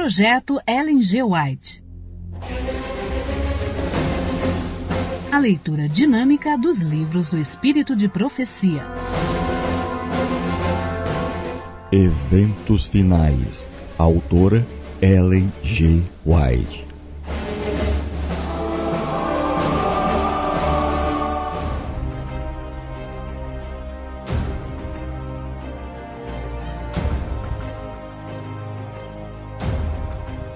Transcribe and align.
Projeto 0.00 0.58
Ellen 0.66 1.02
G. 1.02 1.22
White. 1.22 1.84
A 5.30 5.38
leitura 5.38 5.86
dinâmica 5.90 6.56
dos 6.56 6.80
livros 6.80 7.28
do 7.28 7.36
Espírito 7.36 7.94
de 7.94 8.08
Profecia. 8.08 8.82
Eventos 11.92 12.86
Finais. 12.86 13.68
Autora 13.98 14.66
Ellen 15.02 15.52
G. 15.62 16.02
White. 16.24 16.89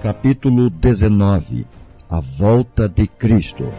Capítulo 0.05 0.69
19 0.69 1.65
A 2.07 2.19
Volta 2.19 2.87
de 2.87 3.07
Cristo 3.07 3.73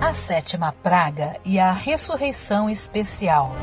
A 0.00 0.12
sétima 0.14 0.70
praga 0.70 1.34
e 1.44 1.58
a 1.58 1.72
ressurreição 1.72 2.70
especial. 2.70 3.56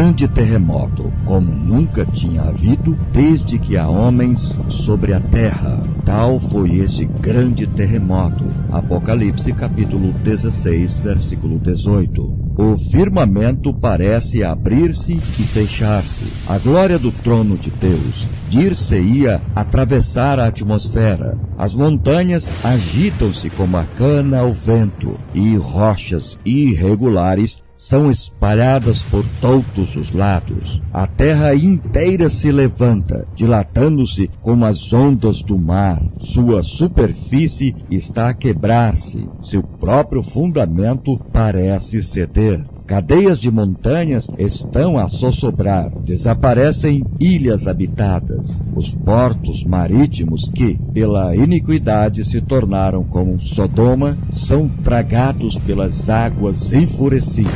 Grande 0.00 0.26
terremoto, 0.26 1.12
como 1.26 1.52
nunca 1.54 2.06
tinha 2.06 2.40
havido 2.40 2.96
desde 3.12 3.58
que 3.58 3.76
há 3.76 3.86
homens 3.86 4.56
sobre 4.70 5.12
a 5.12 5.20
terra. 5.20 5.78
Tal 6.06 6.40
foi 6.40 6.76
esse 6.76 7.04
grande 7.04 7.66
terremoto. 7.66 8.46
Apocalipse 8.72 9.52
capítulo 9.52 10.14
16, 10.24 11.00
versículo 11.00 11.58
18. 11.58 12.22
O 12.56 12.78
firmamento 12.90 13.74
parece 13.74 14.42
abrir-se 14.42 15.12
e 15.12 15.42
fechar-se. 15.42 16.24
A 16.48 16.56
glória 16.56 16.98
do 16.98 17.12
trono 17.12 17.58
de 17.58 17.70
Deus 17.70 18.26
dir-se-ia 18.48 19.42
atravessar 19.54 20.40
a 20.40 20.46
atmosfera. 20.46 21.38
As 21.58 21.74
montanhas 21.74 22.48
agitam-se 22.64 23.50
como 23.50 23.76
a 23.76 23.84
cana 23.84 24.38
ao 24.38 24.52
vento 24.54 25.14
e 25.34 25.56
rochas 25.56 26.38
irregulares 26.42 27.62
são 27.80 28.10
espalhadas 28.10 29.02
por 29.02 29.24
todos 29.40 29.96
os 29.96 30.12
lados. 30.12 30.82
A 30.92 31.06
terra 31.06 31.54
inteira 31.54 32.28
se 32.28 32.52
levanta, 32.52 33.26
dilatando-se 33.34 34.30
como 34.42 34.66
as 34.66 34.92
ondas 34.92 35.42
do 35.42 35.58
mar. 35.58 35.98
Sua 36.20 36.62
superfície 36.62 37.74
está 37.90 38.28
a 38.28 38.34
quebrar-se. 38.34 39.26
Seu 39.42 39.62
próprio 39.62 40.22
fundamento 40.22 41.18
parece 41.32 42.02
ceder. 42.02 42.62
Cadeias 42.90 43.38
de 43.38 43.52
montanhas 43.52 44.28
estão 44.36 44.98
a 44.98 45.06
sossobrar, 45.06 45.92
desaparecem 46.00 47.04
ilhas 47.20 47.68
habitadas. 47.68 48.60
Os 48.74 48.92
portos 48.92 49.62
marítimos 49.62 50.50
que, 50.52 50.76
pela 50.92 51.32
iniquidade, 51.36 52.24
se 52.24 52.40
tornaram 52.40 53.04
como 53.04 53.38
Sodoma, 53.38 54.18
são 54.28 54.68
tragados 54.82 55.56
pelas 55.56 56.10
águas 56.10 56.72
enfurecidas. 56.72 57.52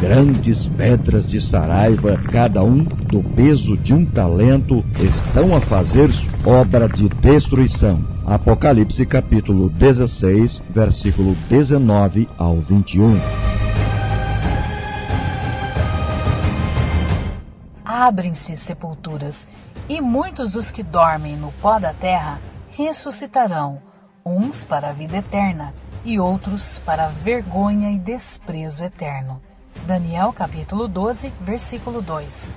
Grandes 0.00 0.66
pedras 0.66 1.24
de 1.28 1.40
saraiva, 1.40 2.16
cada 2.16 2.64
um 2.64 2.82
do 2.82 3.22
peso 3.36 3.76
de 3.76 3.94
um 3.94 4.04
talento, 4.04 4.84
estão 5.00 5.54
a 5.54 5.60
fazer 5.60 6.10
obra 6.44 6.88
de 6.88 7.08
destruição. 7.08 8.04
Apocalipse 8.26 9.06
capítulo 9.06 9.68
16, 9.70 10.60
versículo 10.74 11.36
19 11.48 12.28
ao 12.36 12.58
21. 12.58 13.51
Abrem-se 18.02 18.56
sepulturas, 18.56 19.48
e 19.88 20.00
muitos 20.00 20.52
dos 20.52 20.72
que 20.72 20.82
dormem 20.82 21.36
no 21.36 21.52
pó 21.62 21.78
da 21.78 21.94
terra 21.94 22.40
ressuscitarão, 22.70 23.80
uns 24.26 24.64
para 24.64 24.88
a 24.88 24.92
vida 24.92 25.18
eterna 25.18 25.72
e 26.04 26.18
outros 26.18 26.80
para 26.80 27.04
a 27.04 27.08
vergonha 27.08 27.92
e 27.92 27.98
desprezo 27.98 28.82
eterno. 28.82 29.40
Daniel 29.86 30.32
capítulo 30.32 30.88
12, 30.88 31.32
versículo 31.40 32.02
2. 32.02 32.52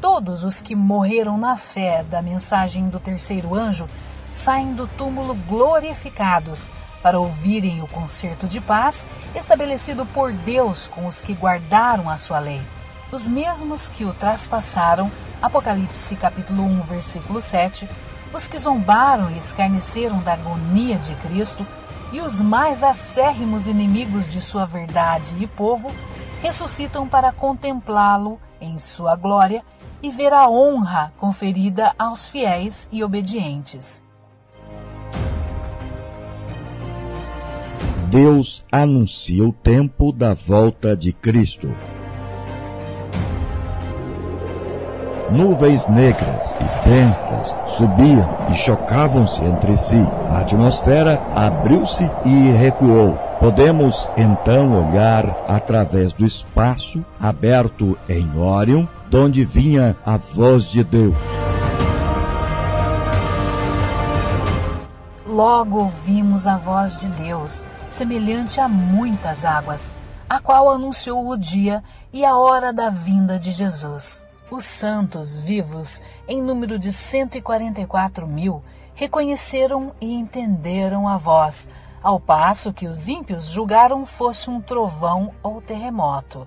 Todos 0.00 0.42
os 0.42 0.60
que 0.60 0.74
morreram 0.74 1.38
na 1.38 1.56
fé 1.56 2.02
da 2.02 2.20
mensagem 2.20 2.88
do 2.88 2.98
terceiro 2.98 3.54
anjo 3.54 3.86
saem 4.32 4.74
do 4.74 4.88
túmulo 4.88 5.36
glorificados 5.48 6.68
para 7.00 7.20
ouvirem 7.20 7.82
o 7.82 7.86
concerto 7.86 8.48
de 8.48 8.60
paz 8.60 9.06
estabelecido 9.32 10.04
por 10.06 10.32
Deus 10.32 10.88
com 10.88 11.06
os 11.06 11.20
que 11.20 11.34
guardaram 11.34 12.10
a 12.10 12.16
sua 12.16 12.40
lei 12.40 12.60
os 13.12 13.28
mesmos 13.28 13.88
que 13.88 14.06
o 14.06 14.14
traspassaram, 14.14 15.12
Apocalipse 15.42 16.16
capítulo 16.16 16.62
1, 16.62 16.82
versículo 16.82 17.42
7, 17.42 17.86
os 18.32 18.46
que 18.46 18.58
zombaram 18.58 19.30
e 19.30 19.36
escarneceram 19.36 20.22
da 20.22 20.32
agonia 20.32 20.98
de 20.98 21.14
Cristo 21.16 21.66
e 22.10 22.22
os 22.22 22.40
mais 22.40 22.82
acérrimos 22.82 23.66
inimigos 23.66 24.30
de 24.30 24.40
sua 24.40 24.64
verdade 24.64 25.36
e 25.38 25.46
povo, 25.46 25.92
ressuscitam 26.40 27.06
para 27.06 27.30
contemplá-lo 27.32 28.40
em 28.58 28.78
sua 28.78 29.14
glória 29.14 29.62
e 30.02 30.10
ver 30.10 30.32
a 30.32 30.48
honra 30.48 31.12
conferida 31.18 31.94
aos 31.98 32.26
fiéis 32.26 32.88
e 32.90 33.04
obedientes. 33.04 34.02
Deus 38.08 38.64
anuncia 38.72 39.46
o 39.46 39.52
tempo 39.52 40.12
da 40.12 40.32
volta 40.32 40.96
de 40.96 41.12
Cristo. 41.12 41.74
Nuvens 45.32 45.88
negras 45.88 46.58
e 46.60 46.88
densas 46.88 47.56
subiam 47.66 48.28
e 48.50 48.54
chocavam-se 48.54 49.42
entre 49.42 49.78
si. 49.78 49.96
A 50.28 50.40
atmosfera 50.40 51.22
abriu-se 51.34 52.04
e 52.26 52.50
recuou. 52.50 53.14
Podemos 53.40 54.10
então 54.14 54.90
olhar 54.90 55.24
através 55.48 56.12
do 56.12 56.26
espaço 56.26 57.02
aberto 57.18 57.98
em 58.06 58.38
Órion, 58.38 58.86
donde 59.08 59.42
vinha 59.42 59.96
a 60.04 60.18
voz 60.18 60.64
de 60.66 60.84
Deus. 60.84 61.16
Logo 65.26 65.78
ouvimos 65.78 66.46
a 66.46 66.58
voz 66.58 66.94
de 66.94 67.08
Deus, 67.08 67.66
semelhante 67.88 68.60
a 68.60 68.68
muitas 68.68 69.46
águas, 69.46 69.94
a 70.28 70.38
qual 70.38 70.70
anunciou 70.70 71.26
o 71.26 71.38
dia 71.38 71.82
e 72.12 72.22
a 72.22 72.36
hora 72.36 72.70
da 72.70 72.90
vinda 72.90 73.38
de 73.38 73.50
Jesus. 73.50 74.26
Os 74.52 74.64
santos 74.64 75.34
vivos, 75.34 76.02
em 76.28 76.42
número 76.42 76.78
de 76.78 76.92
144 76.92 78.26
mil, 78.26 78.62
reconheceram 78.94 79.94
e 79.98 80.12
entenderam 80.12 81.08
a 81.08 81.16
voz, 81.16 81.70
ao 82.02 82.20
passo 82.20 82.70
que 82.70 82.86
os 82.86 83.08
ímpios 83.08 83.46
julgaram 83.46 84.04
fosse 84.04 84.50
um 84.50 84.60
trovão 84.60 85.32
ou 85.42 85.62
terremoto. 85.62 86.46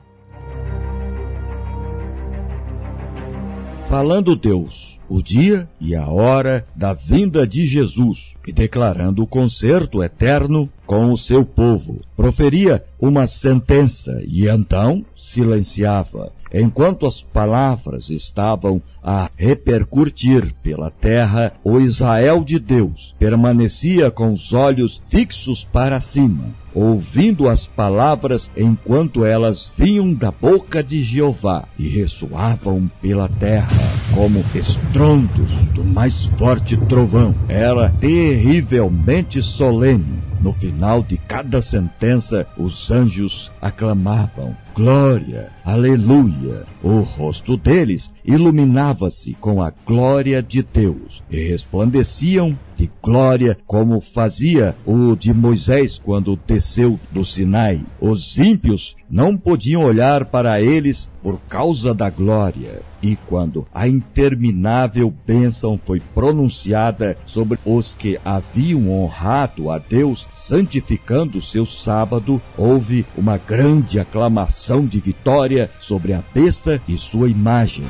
Falando 3.90 4.36
Deus, 4.36 5.00
o 5.10 5.20
dia 5.20 5.68
e 5.80 5.96
a 5.96 6.08
hora 6.08 6.68
da 6.76 6.94
vinda 6.94 7.48
de 7.48 7.66
Jesus, 7.66 8.36
e 8.46 8.54
declarando 8.54 9.24
o 9.24 9.28
concerto 9.28 10.04
eterno 10.04 10.70
com 10.86 11.12
o 11.12 11.18
seu 11.18 11.44
povo, 11.44 12.02
proferia 12.16 12.86
uma 13.00 13.26
sentença 13.26 14.12
e 14.28 14.48
então 14.48 15.04
silenciava 15.16 16.32
Enquanto 16.58 17.06
as 17.06 17.22
palavras 17.22 18.10
estavam 18.10 18.82
a 19.04 19.30
repercutir 19.36 20.56
pela 20.64 20.90
terra, 20.90 21.52
o 21.62 21.82
Israel 21.82 22.46
de 22.46 22.58
Deus 22.60 23.14
permanecia 23.20 24.10
com 24.10 24.32
os 24.32 24.54
olhos 24.54 25.02
fixos 25.10 25.66
para 25.66 26.00
cima, 26.00 26.56
ouvindo 26.74 27.50
as 27.50 27.68
palavras 27.68 28.50
enquanto 28.56 29.26
elas 29.26 29.70
vinham 29.78 30.14
da 30.14 30.32
boca 30.32 30.82
de 30.82 31.04
Jeová 31.04 31.66
e 31.78 31.90
ressoavam 31.90 32.90
pela 33.02 33.28
terra 33.28 33.68
como 34.14 34.42
estrondos 34.56 35.66
do 35.74 35.84
mais 35.84 36.28
forte 36.38 36.78
trovão. 36.78 37.36
Era 37.50 37.90
terrivelmente 38.00 39.44
solene 39.44 40.24
no 40.46 40.54
final 40.54 41.02
de 41.02 41.18
cada 41.18 41.60
sentença, 41.60 42.46
os 42.56 42.92
anjos 42.92 43.52
aclamavam: 43.60 44.56
Glória, 44.76 45.54
Aleluia! 45.64 46.66
O 46.84 47.00
rosto 47.00 47.56
deles 47.56 48.14
iluminava-se 48.24 49.34
com 49.34 49.64
a 49.64 49.72
glória 49.72 50.44
de 50.44 50.62
Deus 50.62 51.24
e 51.32 51.38
resplandeciam 51.48 52.56
de 52.76 52.92
glória 53.02 53.58
como 53.66 54.02
fazia 54.02 54.76
o 54.86 55.16
de 55.16 55.34
Moisés 55.34 55.98
quando 55.98 56.38
desceu 56.46 57.00
do 57.10 57.24
Sinai. 57.24 57.84
Os 58.02 58.38
ímpios 58.38 58.96
não 59.10 59.38
podiam 59.38 59.82
olhar 59.82 60.26
para 60.26 60.62
eles 60.62 61.10
por 61.24 61.40
causa 61.48 61.94
da 61.94 62.10
glória. 62.10 62.82
E 63.02 63.16
quando 63.16 63.66
a 63.74 63.88
interminável 63.88 65.14
bênção 65.26 65.80
foi 65.84 66.02
pronunciada 66.14 67.16
sobre 67.26 67.58
os 67.64 67.96
que 67.96 68.20
haviam 68.26 68.90
honrado 68.90 69.72
a 69.72 69.78
Deus, 69.78 70.28
santificando 70.34 71.42
seu 71.42 71.66
sábado, 71.66 72.42
houve 72.58 73.06
uma 73.16 73.38
grande 73.38 74.00
aclamação 74.00 74.65
de 74.88 75.00
vitória 75.00 75.70
sobre 75.80 76.14
a 76.14 76.24
besta 76.34 76.82
e 76.88 76.98
sua 76.98 77.30
imagem 77.30 77.86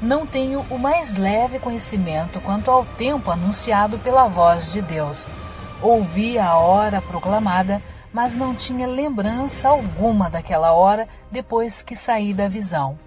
não 0.00 0.26
tenho 0.26 0.64
o 0.70 0.78
mais 0.78 1.16
leve 1.16 1.58
conhecimento 1.58 2.40
quanto 2.40 2.70
ao 2.70 2.86
tempo 2.86 3.30
anunciado 3.30 3.98
pela 3.98 4.26
voz 4.26 4.72
de 4.72 4.80
Deus. 4.80 5.28
Ouvi 5.82 6.38
a 6.38 6.56
hora 6.56 7.02
proclamada, 7.02 7.82
mas 8.12 8.34
não 8.34 8.54
tinha 8.54 8.86
lembrança 8.86 9.68
alguma 9.68 10.30
daquela 10.30 10.72
hora 10.72 11.06
depois 11.30 11.82
que 11.82 11.94
saí 11.94 12.32
da 12.32 12.48
visão. 12.48 12.98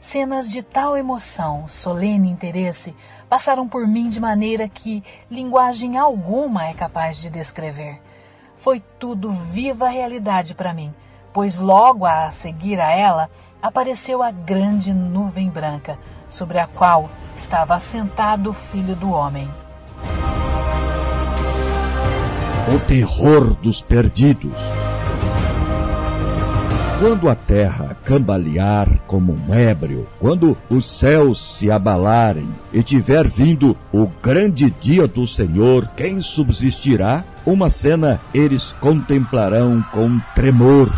Cenas 0.00 0.48
de 0.48 0.62
tal 0.62 0.96
emoção, 0.96 1.66
solene 1.66 2.30
interesse, 2.30 2.94
passaram 3.28 3.68
por 3.68 3.86
mim 3.86 4.08
de 4.08 4.20
maneira 4.20 4.68
que 4.68 5.02
linguagem 5.30 5.98
alguma 5.98 6.66
é 6.66 6.72
capaz 6.72 7.20
de 7.20 7.28
descrever. 7.28 8.00
Foi 8.58 8.82
tudo 8.98 9.30
viva 9.30 9.88
realidade 9.88 10.52
para 10.52 10.74
mim, 10.74 10.92
pois 11.32 11.60
logo 11.60 12.04
a 12.04 12.28
seguir 12.30 12.80
a 12.80 12.90
ela 12.90 13.30
apareceu 13.62 14.20
a 14.20 14.32
grande 14.32 14.92
nuvem 14.92 15.48
branca, 15.48 15.96
sobre 16.28 16.58
a 16.58 16.66
qual 16.66 17.08
estava 17.36 17.76
assentado 17.76 18.50
o 18.50 18.52
Filho 18.52 18.96
do 18.96 19.12
Homem. 19.12 19.48
O 22.74 22.80
terror 22.80 23.54
dos 23.54 23.80
perdidos. 23.80 24.54
Quando 26.98 27.28
a 27.28 27.34
terra 27.36 27.96
cambalear 28.04 28.88
como 29.06 29.32
um 29.32 29.54
ébrio, 29.54 30.04
quando 30.18 30.58
os 30.68 30.98
céus 30.98 31.56
se 31.56 31.70
abalarem 31.70 32.48
e 32.72 32.82
tiver 32.82 33.28
vindo 33.28 33.76
o 33.92 34.08
grande 34.20 34.68
dia 34.68 35.06
do 35.06 35.24
Senhor, 35.24 35.88
quem 35.96 36.20
subsistirá? 36.20 37.22
Uma 37.46 37.70
cena 37.70 38.20
eles 38.34 38.72
contemplarão 38.80 39.80
com 39.92 40.18
tremor 40.34 40.92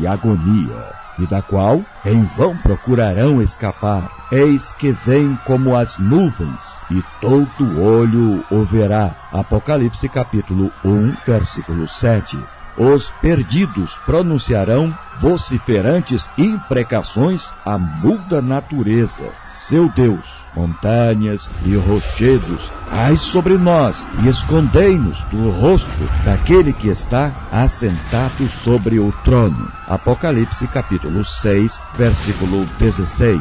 e 0.00 0.08
agonia 0.08 0.92
e 1.20 1.26
da 1.28 1.40
qual 1.40 1.82
em 2.04 2.24
vão 2.24 2.56
procurarão 2.56 3.40
escapar. 3.40 4.10
Eis 4.32 4.74
que 4.74 4.90
vem 4.90 5.38
como 5.46 5.76
as 5.76 5.96
nuvens, 5.98 6.76
e 6.90 7.00
todo 7.20 7.80
olho 7.80 8.44
o 8.50 8.64
verá. 8.64 9.14
Apocalipse 9.32 10.08
capítulo 10.08 10.72
1, 10.84 11.14
versículo 11.24 11.86
7. 11.86 12.36
Os 12.76 13.10
perdidos 13.20 13.98
pronunciarão 14.04 14.96
vociferantes 15.18 16.28
imprecações 16.36 17.52
à 17.64 17.78
muda 17.78 18.42
natureza, 18.42 19.32
seu 19.52 19.88
Deus 19.88 20.44
montanhas 20.54 21.50
e 21.64 21.76
rochedos, 21.76 22.70
cai 22.88 23.16
sobre 23.16 23.58
nós 23.58 24.06
e 24.22 24.28
escondei-nos 24.28 25.22
do 25.24 25.50
rosto 25.50 25.90
daquele 26.24 26.72
que 26.72 26.88
está 26.88 27.48
assentado 27.50 28.48
sobre 28.48 28.98
o 28.98 29.12
trono. 29.24 29.70
Apocalipse 29.86 30.66
capítulo 30.68 31.24
6, 31.24 31.78
versículo 31.96 32.64
16. 32.78 33.40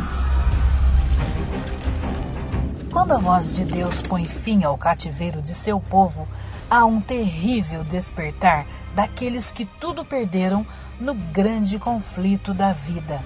Quando 2.91 3.13
a 3.13 3.17
voz 3.17 3.55
de 3.55 3.65
Deus 3.65 4.01
põe 4.01 4.25
fim 4.25 4.63
ao 4.63 4.77
cativeiro 4.77 5.41
de 5.41 5.53
seu 5.53 5.79
povo, 5.79 6.27
há 6.69 6.85
um 6.85 6.99
terrível 6.99 7.83
despertar 7.83 8.65
daqueles 8.95 9.51
que 9.51 9.65
tudo 9.65 10.03
perderam 10.03 10.65
no 10.99 11.13
grande 11.13 11.77
conflito 11.79 12.53
da 12.53 12.73
vida. 12.73 13.21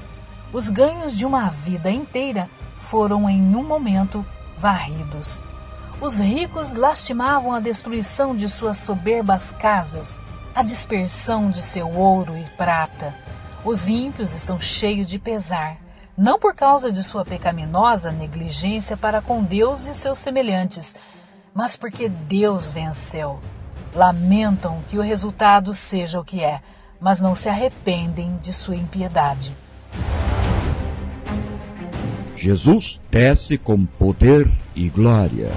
Os 0.54 0.70
ganhos 0.70 1.18
de 1.18 1.26
uma 1.26 1.50
vida 1.50 1.92
inteira 1.92 2.50
foram 2.76 3.30
em 3.30 3.56
um 3.56 3.64
momento 3.64 4.26
varridos. 4.56 5.44
Os 6.00 6.20
ricos 6.20 6.76
lastimavam 6.76 7.52
a 7.54 7.60
destruição 7.60 8.36
de 8.36 8.48
suas 8.48 8.78
soberbas 8.78 9.52
casas, 9.52 10.22
a 10.54 10.64
dispersão 10.64 11.50
de 11.50 11.62
seu 11.62 11.90
ouro 11.90 12.38
e 12.38 12.44
prata. 12.52 13.16
Os 13.66 13.90
ímpios 13.90 14.34
estão 14.34 14.60
cheios 14.60 15.10
de 15.10 15.20
pesar, 15.20 15.78
não 16.18 16.40
por 16.40 16.56
causa 16.56 16.92
de 16.92 17.04
sua 17.04 17.26
pecaminosa 17.26 18.12
negligência 18.12 18.96
para 18.96 19.22
com 19.22 19.44
Deus 19.44 19.86
e 19.88 19.94
seus 19.94 20.18
semelhantes, 20.18 20.96
mas 21.58 21.76
porque 21.76 22.08
Deus 22.08 22.72
venceu. 22.72 23.40
Lamentam 23.96 24.84
que 24.88 24.96
o 24.96 25.02
resultado 25.02 25.74
seja 25.74 26.20
o 26.20 26.24
que 26.24 26.44
é, 26.44 26.62
mas 27.02 27.20
não 27.20 27.34
se 27.34 27.50
arrependem 27.50 28.38
de 28.38 28.54
sua 28.54 28.76
impiedade. 28.76 29.56
Jesus 32.36 33.02
desce 33.10 33.58
com 33.58 33.88
poder 33.88 34.48
e 34.76 34.88
glória. 34.88 35.50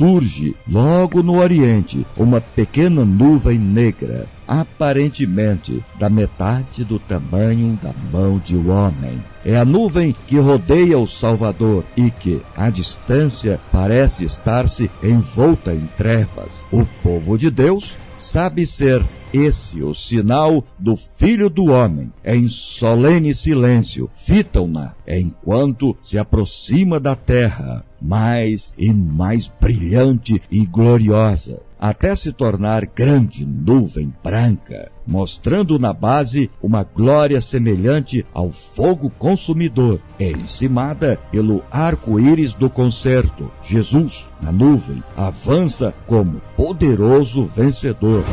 Surge 0.00 0.56
logo 0.66 1.22
no 1.22 1.36
Oriente 1.36 2.06
uma 2.16 2.40
pequena 2.40 3.04
nuvem 3.04 3.58
negra, 3.58 4.26
aparentemente 4.48 5.84
da 5.98 6.08
metade 6.08 6.86
do 6.86 6.98
tamanho 6.98 7.78
da 7.82 7.92
mão 8.10 8.38
de 8.38 8.56
um 8.56 8.70
homem. 8.70 9.22
É 9.44 9.58
a 9.58 9.64
nuvem 9.66 10.16
que 10.26 10.38
rodeia 10.38 10.98
o 10.98 11.06
Salvador 11.06 11.84
e 11.94 12.10
que, 12.10 12.40
à 12.56 12.70
distância, 12.70 13.60
parece 13.70 14.24
estar-se 14.24 14.90
envolta 15.02 15.74
em 15.74 15.86
trevas. 15.98 16.64
O 16.72 16.86
povo 17.02 17.36
de 17.36 17.50
Deus 17.50 17.94
sabe 18.20 18.66
ser 18.66 19.04
esse 19.32 19.82
o 19.82 19.94
sinal 19.94 20.64
do 20.78 20.96
Filho 20.96 21.48
do 21.48 21.66
Homem. 21.66 22.12
Em 22.24 22.48
solene 22.48 23.34
silêncio, 23.34 24.10
fitam-na 24.14 24.94
enquanto 25.06 25.96
se 26.02 26.18
aproxima 26.18 27.00
da 27.00 27.16
terra, 27.16 27.84
mais 28.00 28.72
e 28.76 28.92
mais 28.92 29.50
brilhante 29.60 30.40
e 30.50 30.66
gloriosa 30.66 31.62
até 31.80 32.14
se 32.14 32.30
tornar 32.30 32.84
grande 32.84 33.46
nuvem 33.46 34.12
branca, 34.22 34.92
mostrando 35.06 35.78
na 35.78 35.94
base 35.94 36.50
uma 36.62 36.84
glória 36.84 37.40
semelhante 37.40 38.26
ao 38.34 38.50
fogo 38.50 39.08
consumidor, 39.08 39.98
encimada 40.20 41.18
pelo 41.30 41.64
arco-íris 41.70 42.52
do 42.52 42.68
concerto. 42.68 43.50
Jesus, 43.64 44.28
na 44.42 44.52
nuvem, 44.52 45.02
avança 45.16 45.94
como 46.06 46.42
poderoso 46.54 47.46
vencedor. 47.46 48.24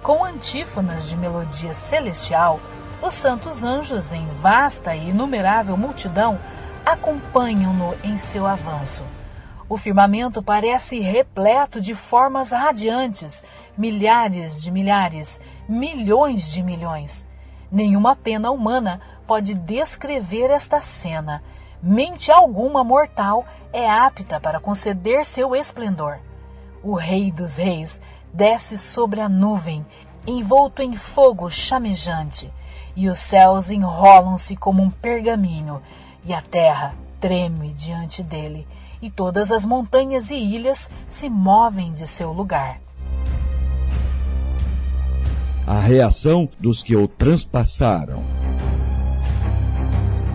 Com 0.00 0.24
antífonas 0.24 1.08
de 1.08 1.16
melodia 1.16 1.74
celestial, 1.74 2.60
os 3.02 3.12
santos 3.12 3.64
anjos, 3.64 4.12
em 4.12 4.26
vasta 4.40 4.94
e 4.94 5.10
inumerável 5.10 5.76
multidão, 5.76 6.38
acompanham-no 6.84 7.94
em 8.02 8.18
seu 8.18 8.46
avanço. 8.46 9.04
O 9.68 9.76
firmamento 9.76 10.42
parece 10.42 11.00
repleto 11.00 11.80
de 11.80 11.94
formas 11.94 12.50
radiantes, 12.50 13.42
milhares 13.76 14.62
de 14.62 14.70
milhares, 14.70 15.40
milhões 15.68 16.50
de 16.50 16.62
milhões. 16.62 17.26
Nenhuma 17.72 18.14
pena 18.14 18.50
humana 18.50 19.00
pode 19.26 19.54
descrever 19.54 20.50
esta 20.50 20.80
cena. 20.80 21.42
Mente 21.82 22.30
alguma 22.30 22.84
mortal 22.84 23.44
é 23.72 23.90
apta 23.90 24.38
para 24.38 24.60
conceder 24.60 25.24
seu 25.24 25.56
esplendor. 25.56 26.18
O 26.82 26.94
Rei 26.94 27.32
dos 27.32 27.56
Reis 27.56 28.00
desce 28.32 28.76
sobre 28.76 29.20
a 29.20 29.28
nuvem, 29.28 29.84
envolto 30.26 30.82
em 30.82 30.94
fogo 30.94 31.50
chamejante, 31.50 32.52
e 32.94 33.08
os 33.08 33.18
céus 33.18 33.70
enrolam-se 33.70 34.56
como 34.56 34.82
um 34.82 34.90
pergaminho, 34.90 35.82
e 36.26 36.32
a 36.32 36.40
terra 36.40 36.94
treme 37.20 37.72
diante 37.72 38.22
dele, 38.22 38.66
e 39.00 39.10
todas 39.10 39.50
as 39.50 39.64
montanhas 39.64 40.30
e 40.30 40.34
ilhas 40.34 40.90
se 41.08 41.28
movem 41.28 41.92
de 41.92 42.06
seu 42.06 42.32
lugar. 42.32 42.80
A 45.66 45.80
reação 45.80 46.48
dos 46.60 46.82
que 46.82 46.94
o 46.94 47.08
transpassaram. 47.08 48.22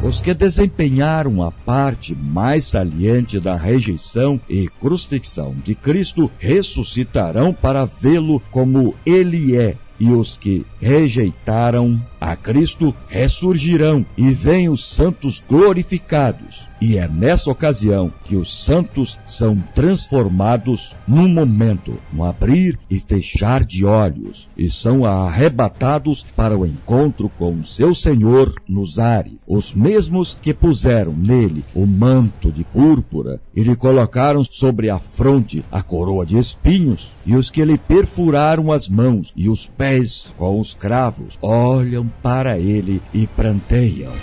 Os 0.02 0.22
que 0.22 0.34
desempenharam 0.34 1.44
a 1.44 1.52
parte 1.52 2.16
mais 2.16 2.66
saliente 2.66 3.40
da 3.40 3.56
rejeição 3.56 4.40
e 4.50 4.68
crucifixão 4.68 5.54
de 5.64 5.76
Cristo 5.76 6.32
ressuscitarão 6.40 7.54
para 7.54 7.86
vê-lo 7.86 8.42
como 8.50 8.96
ele 9.06 9.58
é 9.58 9.76
e 10.00 10.10
os 10.10 10.38
que 10.38 10.66
rejeitaram 10.80 12.02
a 12.20 12.36
Cristo 12.36 12.94
ressurgirão 13.08 14.06
e 14.18 14.30
vêm 14.30 14.70
os 14.70 14.86
santos 14.86 15.42
glorificados. 15.48 16.68
E 16.82 16.98
é 16.98 17.10
nessa 17.10 17.52
ocasião 17.52 18.12
que 18.24 18.38
os 18.38 18.64
santos 18.64 19.20
são 19.26 19.62
transformados 19.76 20.96
num 21.06 21.28
momento, 21.28 21.98
no 22.12 22.24
abrir 22.24 22.80
e 22.90 23.02
fechar 23.02 23.66
de 23.66 23.84
olhos, 23.84 24.48
e 24.58 24.70
são 24.70 25.04
arrebatados 25.04 26.26
para 26.36 26.58
o 26.58 26.66
encontro 26.66 27.30
com 27.38 27.64
seu 27.66 27.94
Senhor 27.94 28.54
nos 28.68 28.98
ares, 28.98 29.44
os 29.46 29.74
mesmos 29.74 30.38
que 30.42 30.54
puseram 30.54 31.14
nele 31.14 31.66
o 31.76 31.86
manto 31.86 32.50
de 32.50 32.64
púrpura 32.64 33.42
e 33.54 33.62
lhe 33.62 33.76
colocaram 33.76 34.44
sobre 34.44 34.90
a 34.90 35.00
fronte 35.00 35.66
a 35.70 35.82
coroa 35.82 36.26
de 36.26 36.38
espinhos, 36.38 37.12
e 37.26 37.36
os 37.36 37.52
que 37.52 37.64
lhe 37.66 37.78
perfuraram 37.78 38.72
as 38.72 38.88
mãos 38.88 39.34
e 39.36 39.50
os 39.50 39.68
pés 39.68 40.34
com 40.38 40.60
os 40.60 40.74
cravos, 40.74 41.38
olham 41.42 42.09
para 42.10 42.58
ele 42.58 43.02
e 43.14 43.28
pranteiam. 43.28 44.14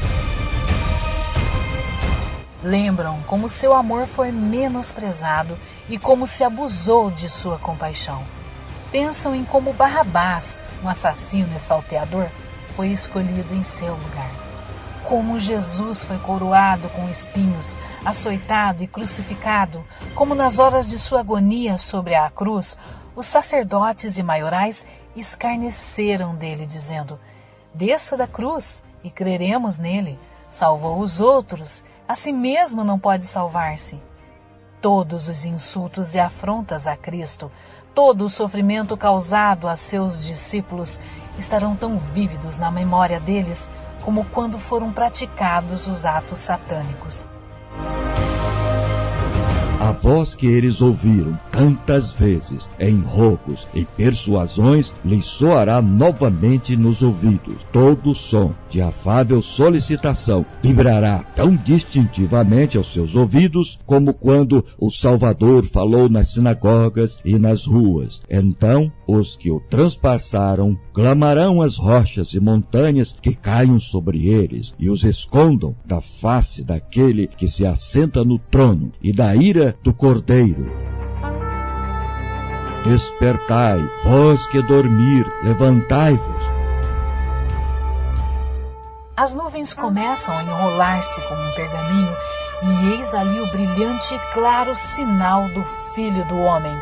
Lembram 2.62 3.22
como 3.26 3.48
seu 3.48 3.72
amor 3.72 4.06
foi 4.06 4.32
menosprezado 4.32 5.56
e 5.88 5.98
como 5.98 6.26
se 6.26 6.42
abusou 6.42 7.10
de 7.10 7.28
sua 7.28 7.58
compaixão. 7.58 8.24
Pensam 8.90 9.34
em 9.34 9.44
como 9.44 9.72
Barrabás, 9.72 10.62
um 10.82 10.88
assassino 10.88 11.54
e 11.56 11.60
salteador, 11.60 12.28
foi 12.74 12.88
escolhido 12.88 13.54
em 13.54 13.62
seu 13.62 13.94
lugar. 13.94 14.30
Como 15.04 15.38
Jesus 15.38 16.02
foi 16.02 16.18
coroado 16.18 16.88
com 16.88 17.08
espinhos, 17.08 17.78
açoitado 18.04 18.82
e 18.82 18.86
crucificado, 18.88 19.84
como 20.14 20.34
nas 20.34 20.58
horas 20.58 20.88
de 20.88 20.98
sua 20.98 21.20
agonia 21.20 21.78
sobre 21.78 22.14
a 22.14 22.28
cruz, 22.28 22.76
os 23.14 23.26
sacerdotes 23.26 24.18
e 24.18 24.22
maiorais 24.22 24.86
escarneceram 25.14 26.34
dele, 26.34 26.66
dizendo: 26.66 27.18
Desça 27.76 28.16
da 28.16 28.26
cruz 28.26 28.82
e 29.04 29.10
creremos 29.10 29.78
nele. 29.78 30.18
Salvou 30.50 30.98
os 30.98 31.20
outros 31.20 31.84
a 32.08 32.16
si 32.16 32.32
mesmo 32.32 32.82
não 32.82 32.98
pode 32.98 33.24
salvar-se. 33.24 34.00
Todos 34.80 35.28
os 35.28 35.44
insultos 35.44 36.14
e 36.14 36.18
afrontas 36.18 36.86
a 36.86 36.96
Cristo, 36.96 37.52
todo 37.94 38.24
o 38.24 38.30
sofrimento 38.30 38.96
causado 38.96 39.68
a 39.68 39.76
seus 39.76 40.24
discípulos 40.24 40.98
estarão 41.38 41.76
tão 41.76 41.98
vívidos 41.98 42.56
na 42.56 42.70
memória 42.70 43.20
deles 43.20 43.70
como 44.02 44.24
quando 44.24 44.58
foram 44.58 44.90
praticados 44.90 45.86
os 45.86 46.06
atos 46.06 46.38
satânicos. 46.38 47.28
A 49.78 49.92
voz 49.92 50.34
que 50.34 50.46
eles 50.46 50.80
ouviram 50.80 51.38
tantas 51.52 52.10
vezes 52.10 52.68
em 52.80 52.98
rogos 53.00 53.68
e 53.74 53.84
persuasões 53.84 54.94
lhes 55.04 55.26
soará 55.26 55.82
novamente 55.82 56.74
nos 56.74 57.02
ouvidos. 57.02 57.56
Todo 57.70 58.14
som 58.14 58.54
de 58.70 58.80
afável 58.80 59.42
solicitação 59.42 60.46
vibrará 60.62 61.22
tão 61.34 61.54
distintivamente 61.54 62.78
aos 62.78 62.90
seus 62.90 63.14
ouvidos 63.14 63.78
como 63.84 64.14
quando 64.14 64.64
o 64.78 64.90
Salvador 64.90 65.66
falou 65.66 66.08
nas 66.08 66.32
sinagogas 66.32 67.20
e 67.22 67.38
nas 67.38 67.66
ruas. 67.66 68.22
Então 68.30 68.90
os 69.06 69.36
que 69.36 69.50
o 69.50 69.60
transpassaram 69.60 70.78
clamarão 70.92 71.62
as 71.62 71.76
rochas 71.76 72.34
e 72.34 72.40
montanhas 72.40 73.16
que 73.20 73.34
caiam 73.34 73.78
sobre 73.78 74.26
eles 74.26 74.74
e 74.78 74.90
os 74.90 75.04
escondam 75.04 75.76
da 75.84 76.00
face 76.00 76.64
daquele 76.64 77.28
que 77.28 77.46
se 77.46 77.66
assenta 77.66 78.24
no 78.24 78.38
trono 78.38 78.92
e 79.00 79.12
da 79.12 79.34
ira 79.34 79.76
do 79.82 79.92
cordeiro. 79.92 80.70
Despertai, 82.84 83.78
vós 84.04 84.46
que 84.46 84.62
dormir, 84.62 85.26
levantai-vos. 85.42 86.44
As 89.16 89.34
nuvens 89.34 89.74
começam 89.74 90.36
a 90.36 90.42
enrolar-se 90.42 91.20
como 91.22 91.40
um 91.40 91.50
pergaminho, 91.52 92.16
e 92.62 92.92
eis 92.92 93.14
ali 93.14 93.40
o 93.40 93.46
brilhante 93.46 94.14
e 94.14 94.18
claro 94.34 94.74
sinal 94.76 95.48
do 95.48 95.64
Filho 95.94 96.24
do 96.26 96.36
Homem. 96.36 96.76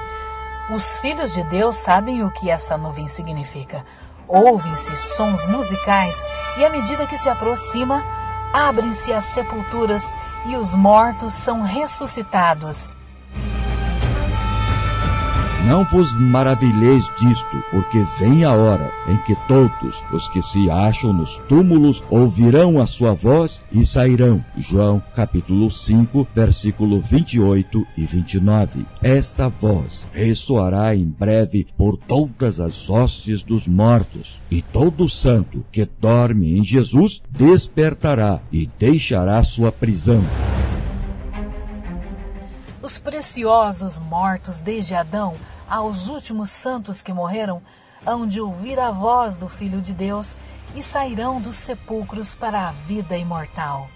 Os 0.71 0.99
filhos 0.99 1.35
de 1.35 1.43
Deus 1.45 1.77
sabem 1.77 2.25
o 2.25 2.31
que 2.31 2.51
essa 2.51 2.79
nuvem 2.79 3.07
significa. 3.07 3.85
Ouvem-se 4.27 4.97
sons 4.97 5.47
musicais, 5.47 6.25
e 6.57 6.65
à 6.65 6.71
medida 6.71 7.07
que 7.07 7.19
se 7.19 7.29
aproxima, 7.29 8.03
abrem-se 8.51 9.13
as 9.13 9.25
sepulturas 9.25 10.17
e 10.47 10.57
os 10.57 10.75
mortos 10.75 11.35
são 11.35 11.61
ressuscitados. 11.61 12.95
Não 15.67 15.83
vos 15.83 16.13
maravilheis 16.13 17.11
disto, 17.19 17.65
porque 17.71 18.05
vem 18.19 18.45
a 18.45 18.53
hora 18.53 18.93
em 19.09 19.17
que 19.17 19.35
todos 19.49 20.05
os 20.13 20.29
que 20.29 20.43
se 20.43 20.71
acham 20.71 21.11
nos 21.11 21.39
túmulos 21.49 22.05
ouvirão 22.11 22.79
a 22.79 22.87
sua 22.87 23.15
voz 23.15 23.63
e 23.73 23.87
sairão. 23.87 24.45
João 24.59 25.03
capítulo 25.17 25.71
5, 25.71 26.29
versículo 26.35 27.01
28 27.01 27.87
e 27.97 28.05
29. 28.05 28.85
Esta 29.03 29.49
voz 29.49 30.05
ressoará 30.13 30.95
em 30.95 31.07
breve 31.07 31.67
por 31.79 31.97
todas 31.97 32.61
as 32.61 32.91
hostes 32.91 33.43
dos 33.43 33.67
mortos, 33.67 34.39
e 34.51 34.61
todo 34.61 35.09
santo 35.09 35.65
que 35.73 35.89
dorme 35.99 36.59
em 36.59 36.63
Jesus 36.63 37.23
despertará 37.31 38.39
e 38.53 38.69
deixará 38.79 39.43
sua 39.43 39.73
prisão. 39.73 40.23
Os 42.83 42.99
preciosos 42.99 43.99
mortos 43.99 44.61
desde 44.61 44.95
Adão 44.95 45.33
aos 45.69 46.09
últimos 46.09 46.51
santos 46.51 47.03
que 47.03 47.13
morreram, 47.13 47.61
hão 48.07 48.27
de 48.27 48.41
ouvir 48.41 48.79
a 48.79 48.91
voz 48.91 49.37
do 49.37 49.49
Filho 49.49 49.81
de 49.81 49.93
Deus 49.93 50.37
e 50.75 50.83
sairão 50.83 51.41
dos 51.41 51.57
sepulcros 51.57 52.35
para 52.35 52.69
a 52.69 52.73
vida 52.73 53.17
imortal. 53.17 53.89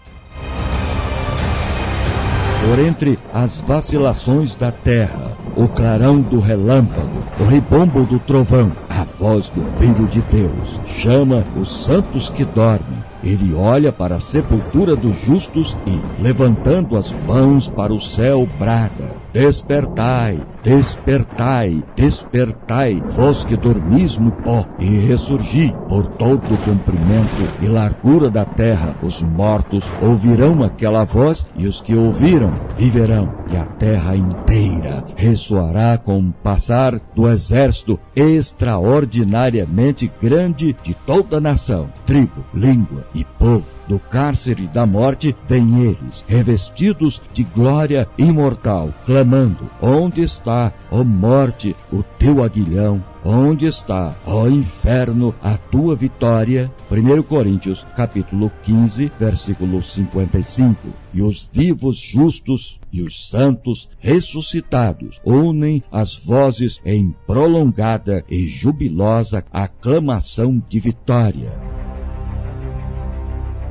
Por 2.60 2.78
entre 2.80 3.18
as 3.32 3.60
vacilações 3.60 4.54
da 4.54 4.72
terra, 4.72 5.36
o 5.56 5.68
clarão 5.68 6.20
do 6.20 6.40
relâmpago, 6.40 7.22
o 7.40 7.44
ribombo 7.44 8.04
do 8.04 8.18
trovão, 8.18 8.72
a 8.88 9.04
voz 9.04 9.48
do 9.48 9.62
Filho 9.78 10.06
de 10.06 10.20
Deus 10.22 10.80
chama 10.86 11.44
os 11.56 11.84
santos 11.84 12.28
que 12.28 12.44
dormem 12.44 12.97
ele 13.28 13.54
olha 13.54 13.92
para 13.92 14.16
a 14.16 14.20
sepultura 14.20 14.96
dos 14.96 15.20
justos 15.20 15.76
e, 15.86 16.22
levantando 16.22 16.96
as 16.96 17.12
mãos 17.26 17.68
para 17.68 17.92
o 17.92 18.00
céu, 18.00 18.48
brada: 18.58 19.16
Despertai, 19.32 20.40
despertai, 20.62 21.84
despertai, 21.94 23.02
vós 23.10 23.44
que 23.44 23.56
dormis 23.56 24.16
no 24.16 24.32
pó, 24.32 24.66
e 24.78 24.86
ressurgi 24.98 25.74
por 25.88 26.06
todo 26.06 26.42
o 26.52 26.58
comprimento 26.58 27.48
e 27.60 27.66
largura 27.66 28.30
da 28.30 28.44
terra. 28.44 28.96
Os 29.02 29.20
mortos 29.20 29.84
ouvirão 30.00 30.62
aquela 30.62 31.04
voz, 31.04 31.46
e 31.56 31.66
os 31.66 31.80
que 31.80 31.94
ouviram 31.94 32.52
viverão, 32.76 33.32
e 33.50 33.56
a 33.56 33.66
terra 33.66 34.16
inteira 34.16 35.04
ressoará 35.14 35.98
com 35.98 36.18
o 36.20 36.32
passar 36.32 36.98
do 37.14 37.28
exército 37.28 38.00
extraordinariamente 38.16 40.10
grande 40.20 40.74
de 40.82 40.94
toda 40.94 41.36
a 41.36 41.40
nação, 41.40 41.88
tribo, 42.06 42.44
língua 42.54 43.06
e 43.14 43.17
povo. 43.24 43.66
Do 43.88 43.98
cárcere 43.98 44.66
da 44.66 44.84
morte 44.84 45.34
vêm 45.48 45.80
eles, 45.80 46.22
revestidos 46.28 47.22
de 47.32 47.42
glória 47.42 48.06
imortal, 48.18 48.92
clamando: 49.06 49.70
Onde 49.80 50.20
está, 50.20 50.72
ó 50.90 51.02
morte, 51.02 51.74
o 51.90 52.02
teu 52.18 52.44
aguilhão? 52.44 53.02
Onde 53.24 53.66
está, 53.66 54.14
ó 54.26 54.46
inferno, 54.46 55.34
a 55.42 55.56
tua 55.56 55.96
vitória? 55.96 56.70
1 56.90 57.22
Coríntios, 57.22 57.86
capítulo 57.96 58.52
15, 58.62 59.10
versículo 59.18 59.82
55. 59.82 60.88
E 61.12 61.22
os 61.22 61.48
vivos 61.52 61.96
justos 61.96 62.78
e 62.92 63.02
os 63.02 63.28
santos 63.28 63.88
ressuscitados 63.98 65.20
unem 65.24 65.82
as 65.90 66.14
vozes 66.14 66.80
em 66.84 67.14
prolongada 67.26 68.24
e 68.28 68.46
jubilosa 68.46 69.44
aclamação 69.52 70.62
de 70.68 70.78
vitória 70.78 71.77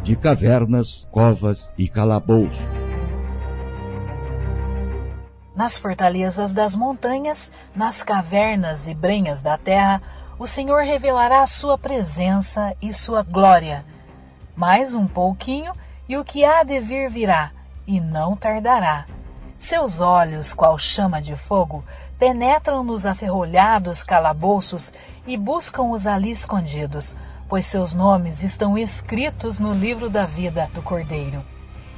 de 0.08 0.16
cavernas, 0.16 1.06
covas 1.12 1.70
e 1.78 1.90
calabouços. 1.90 2.66
Nas 5.54 5.78
fortalezas 5.78 6.54
das 6.54 6.78
montanhas, 6.78 7.52
nas 7.76 8.04
cavernas 8.04 8.88
e 8.88 8.94
brenhas 8.94 9.44
da 9.44 9.58
terra, 9.58 10.02
o 10.40 10.48
Senhor 10.48 10.84
revelará 10.84 11.42
a 11.42 11.46
sua 11.46 11.78
presença 11.78 12.74
e 12.82 12.94
sua 12.94 13.22
glória. 13.22 13.84
Mais 14.56 14.96
um 14.96 15.06
pouquinho 15.06 15.74
e 16.08 16.16
o 16.16 16.24
que 16.24 16.46
há 16.46 16.64
de 16.64 16.80
vir 16.80 17.10
virá, 17.10 17.52
e 17.86 18.00
não 18.00 18.34
tardará. 18.34 19.08
Seus 19.58 20.00
olhos, 20.00 20.54
qual 20.54 20.78
chama 20.78 21.22
de 21.22 21.36
fogo, 21.36 21.84
penetram 22.18 22.82
nos 22.82 23.06
aferrolhados 23.06 24.04
calabouços 24.04 24.94
e 25.26 25.36
buscam 25.36 25.92
os 25.92 26.08
ali 26.08 26.32
escondidos 26.32 27.14
pois 27.50 27.66
seus 27.66 27.94
nomes 27.94 28.44
estão 28.44 28.77
escritos 28.77 29.60
no 29.60 29.74
livro 29.74 30.10
da 30.10 30.25
vida 30.25 30.70
do 30.74 30.82
Cordeiro. 30.82 31.44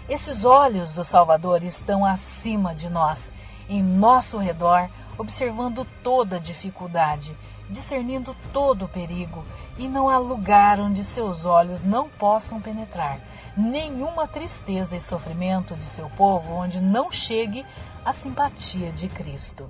Esses 0.07 0.45
olhos 0.45 0.93
do 0.93 1.03
Salvador 1.03 1.63
estão 1.63 2.05
acima 2.05 2.73
de 2.73 2.89
nós, 2.89 3.33
em 3.67 3.81
nosso 3.83 4.37
redor, 4.37 4.89
observando 5.17 5.85
toda 6.03 6.39
dificuldade, 6.39 7.35
discernindo 7.69 8.35
todo 8.51 8.85
o 8.85 8.89
perigo, 8.89 9.43
e 9.77 9.87
não 9.87 10.09
há 10.09 10.17
lugar 10.17 10.79
onde 10.79 11.03
seus 11.03 11.45
olhos 11.45 11.83
não 11.83 12.09
possam 12.09 12.59
penetrar, 12.59 13.19
nenhuma 13.55 14.27
tristeza 14.27 14.95
e 14.95 15.01
sofrimento 15.01 15.75
de 15.75 15.83
seu 15.83 16.09
povo 16.11 16.53
onde 16.53 16.81
não 16.81 17.11
chegue 17.11 17.65
a 18.03 18.11
simpatia 18.13 18.91
de 18.91 19.07
Cristo. 19.07 19.69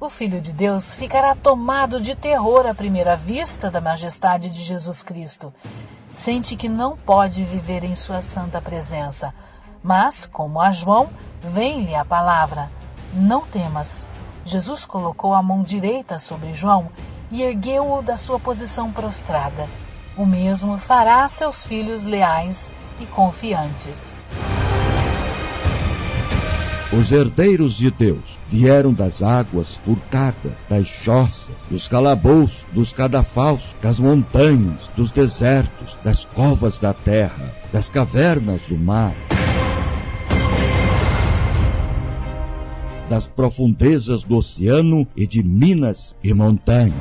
O 0.00 0.08
Filho 0.08 0.40
de 0.40 0.50
Deus 0.50 0.94
ficará 0.94 1.34
tomado 1.34 2.00
de 2.00 2.14
terror 2.16 2.66
à 2.66 2.74
primeira 2.74 3.18
vista 3.18 3.70
da 3.70 3.82
majestade 3.82 4.48
de 4.48 4.62
Jesus 4.62 5.02
Cristo. 5.02 5.52
Sente 6.10 6.56
que 6.56 6.70
não 6.70 6.96
pode 6.96 7.44
viver 7.44 7.84
em 7.84 7.94
sua 7.94 8.22
santa 8.22 8.62
presença, 8.62 9.34
mas, 9.82 10.24
como 10.24 10.58
a 10.58 10.70
João, 10.70 11.10
vem-lhe 11.42 11.94
a 11.94 12.02
palavra: 12.02 12.70
Não 13.12 13.42
temas, 13.42 14.08
Jesus 14.42 14.86
colocou 14.86 15.34
a 15.34 15.42
mão 15.42 15.62
direita 15.62 16.18
sobre 16.18 16.54
João 16.54 16.88
e 17.30 17.42
ergueu-o 17.42 18.00
da 18.00 18.16
sua 18.16 18.40
posição 18.40 18.90
prostrada. 18.90 19.68
O 20.16 20.24
mesmo 20.24 20.78
fará 20.78 21.24
a 21.24 21.28
seus 21.28 21.66
filhos 21.66 22.06
leais 22.06 22.72
e 22.98 23.04
confiantes. 23.04 24.18
Os 26.90 27.12
herdeiros 27.12 27.74
de 27.74 27.90
Deus 27.90 28.29
vieram 28.50 28.92
das 28.92 29.22
águas 29.22 29.76
furtadas, 29.76 30.52
das 30.68 30.86
choças, 30.86 31.54
dos 31.70 31.86
calabouços, 31.86 32.66
dos 32.72 32.92
cadafalsos, 32.92 33.76
das 33.80 34.00
montanhas, 34.00 34.90
dos 34.96 35.12
desertos, 35.12 35.96
das 36.02 36.24
covas 36.24 36.76
da 36.76 36.92
terra, 36.92 37.54
das 37.72 37.88
cavernas 37.88 38.62
do 38.66 38.76
mar. 38.76 39.14
das 43.08 43.26
profundezas 43.26 44.22
do 44.22 44.36
oceano 44.36 45.04
e 45.16 45.26
de 45.26 45.42
minas 45.42 46.16
e 46.22 46.32
montanhas. 46.32 46.94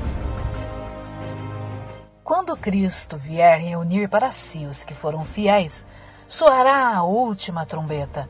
Quando 2.23 2.57
Cristo 2.57 3.15
vier 3.15 3.59
reunir 3.59 4.09
para 4.09 4.31
si 4.31 4.65
os 4.65 4.83
que 4.83 4.95
foram 4.95 5.23
fiéis, 5.23 5.85
soará 6.27 6.95
a 6.95 7.03
última 7.03 7.63
trombeta, 7.63 8.27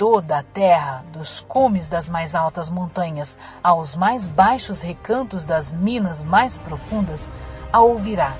toda 0.00 0.38
a 0.38 0.42
terra, 0.42 1.04
dos 1.12 1.42
cumes 1.42 1.90
das 1.90 2.08
mais 2.08 2.34
altas 2.34 2.70
montanhas 2.70 3.38
aos 3.62 3.94
mais 3.94 4.26
baixos 4.26 4.80
recantos 4.80 5.44
das 5.44 5.70
minas 5.70 6.24
mais 6.24 6.56
profundas, 6.56 7.30
a 7.70 7.82
ouvirá. 7.82 8.32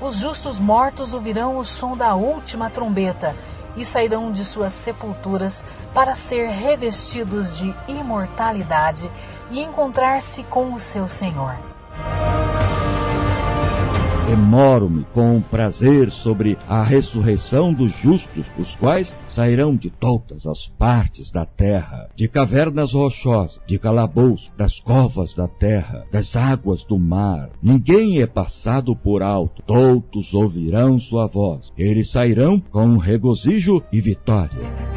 Os 0.00 0.16
justos 0.16 0.58
mortos 0.58 1.14
ouvirão 1.14 1.58
o 1.58 1.64
som 1.64 1.96
da 1.96 2.16
última 2.16 2.70
trombeta, 2.70 3.36
e 3.76 3.84
sairão 3.84 4.32
de 4.32 4.44
suas 4.44 4.72
sepulturas 4.72 5.64
para 5.94 6.16
ser 6.16 6.48
revestidos 6.48 7.56
de 7.56 7.72
imortalidade 7.86 9.08
e 9.50 9.60
encontrar-se 9.60 10.42
com 10.44 10.72
o 10.72 10.78
seu 10.80 11.06
Senhor. 11.06 11.75
Demoro-me 14.26 15.04
com 15.14 15.40
prazer 15.40 16.10
sobre 16.10 16.58
a 16.68 16.82
ressurreição 16.82 17.72
dos 17.72 17.92
justos, 17.92 18.44
os 18.58 18.74
quais 18.74 19.16
sairão 19.28 19.76
de 19.76 19.88
todas 19.88 20.48
as 20.48 20.66
partes 20.66 21.30
da 21.30 21.46
terra, 21.46 22.10
de 22.16 22.26
cavernas 22.26 22.92
rochosas, 22.92 23.60
de 23.68 23.78
calabouços, 23.78 24.50
das 24.56 24.80
covas 24.80 25.32
da 25.32 25.46
terra, 25.46 26.04
das 26.10 26.34
águas 26.34 26.84
do 26.84 26.98
mar. 26.98 27.50
Ninguém 27.62 28.20
é 28.20 28.26
passado 28.26 28.96
por 28.96 29.22
alto, 29.22 29.62
todos 29.62 30.34
ouvirão 30.34 30.98
sua 30.98 31.28
voz. 31.28 31.72
Eles 31.78 32.10
sairão 32.10 32.58
com 32.58 32.96
regozijo 32.96 33.80
e 33.92 34.00
vitória. 34.00 34.96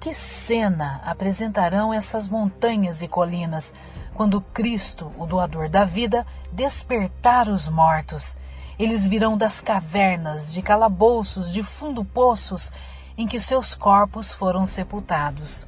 Que 0.00 0.14
cena 0.14 1.02
apresentarão 1.04 1.92
essas 1.92 2.26
montanhas 2.26 3.02
e 3.02 3.06
colinas 3.06 3.74
quando 4.20 4.42
Cristo, 4.42 5.10
o 5.16 5.24
doador 5.24 5.70
da 5.70 5.82
vida, 5.82 6.26
despertar 6.52 7.48
os 7.48 7.70
mortos. 7.70 8.36
Eles 8.78 9.06
virão 9.06 9.34
das 9.34 9.62
cavernas, 9.62 10.52
de 10.52 10.60
calabouços, 10.60 11.50
de 11.50 11.62
fundo 11.62 12.04
poços 12.04 12.70
em 13.16 13.26
que 13.26 13.40
seus 13.40 13.74
corpos 13.74 14.34
foram 14.34 14.66
sepultados. 14.66 15.66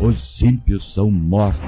Os 0.00 0.40
ímpios 0.40 0.94
são 0.94 1.10
mortos 1.10 1.60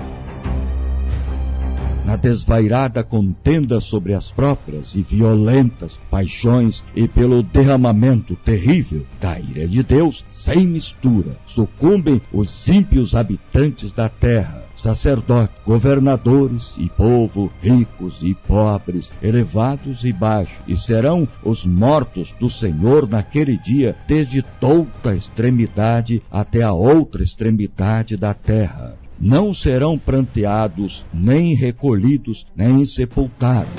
na 2.06 2.14
desvairada 2.14 3.02
contenda 3.02 3.80
sobre 3.80 4.14
as 4.14 4.30
próprias 4.30 4.94
e 4.94 5.02
violentas 5.02 6.00
paixões 6.08 6.84
e 6.94 7.08
pelo 7.08 7.42
derramamento 7.42 8.36
terrível 8.36 9.04
da 9.20 9.40
ira 9.40 9.66
de 9.66 9.82
Deus, 9.82 10.24
sem 10.28 10.68
mistura, 10.68 11.36
sucumbem 11.46 12.22
os 12.32 12.68
ímpios 12.68 13.16
habitantes 13.16 13.90
da 13.90 14.08
terra, 14.08 14.62
sacerdotes, 14.76 15.56
governadores 15.66 16.76
e 16.78 16.88
povo, 16.88 17.50
ricos 17.60 18.22
e 18.22 18.34
pobres, 18.34 19.12
elevados 19.20 20.04
e 20.04 20.12
baixos, 20.12 20.62
e 20.68 20.76
serão 20.76 21.26
os 21.42 21.66
mortos 21.66 22.32
do 22.38 22.48
Senhor 22.48 23.08
naquele 23.08 23.58
dia, 23.58 23.96
desde 24.06 24.42
toda 24.60 25.10
a 25.10 25.16
extremidade 25.16 26.22
até 26.30 26.62
a 26.62 26.72
outra 26.72 27.24
extremidade 27.24 28.16
da 28.16 28.32
terra 28.32 28.96
não 29.18 29.52
serão 29.54 29.98
pranteados, 29.98 31.04
nem 31.12 31.54
recolhidos, 31.54 32.46
nem 32.54 32.84
sepultados. 32.84 33.72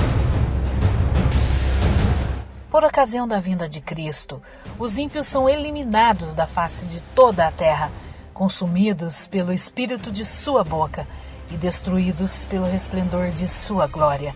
Por 2.69 2.83
ocasião 2.83 3.27
da 3.27 3.39
vinda 3.39 3.67
de 3.67 3.81
Cristo, 3.81 4.41
os 4.77 4.97
ímpios 4.97 5.27
são 5.27 5.49
eliminados 5.49 6.35
da 6.35 6.45
face 6.45 6.85
de 6.85 7.01
toda 7.15 7.47
a 7.47 7.51
terra, 7.51 7.91
consumidos 8.33 9.25
pelo 9.27 9.53
espírito 9.53 10.11
de 10.11 10.23
sua 10.25 10.63
boca 10.63 11.07
e 11.49 11.57
destruídos 11.57 12.45
pelo 12.45 12.65
resplendor 12.65 13.31
de 13.31 13.47
sua 13.47 13.87
glória. 13.87 14.35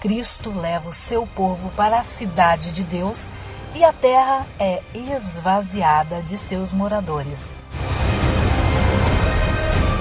Cristo 0.00 0.50
leva 0.50 0.88
o 0.88 0.92
seu 0.92 1.26
povo 1.26 1.70
para 1.76 1.98
a 1.98 2.02
cidade 2.02 2.72
de 2.72 2.84
Deus 2.84 3.30
e 3.74 3.82
a 3.82 3.92
terra 3.92 4.46
é 4.58 4.82
esvaziada 4.94 6.22
de 6.22 6.38
seus 6.38 6.72
moradores. 6.72 7.54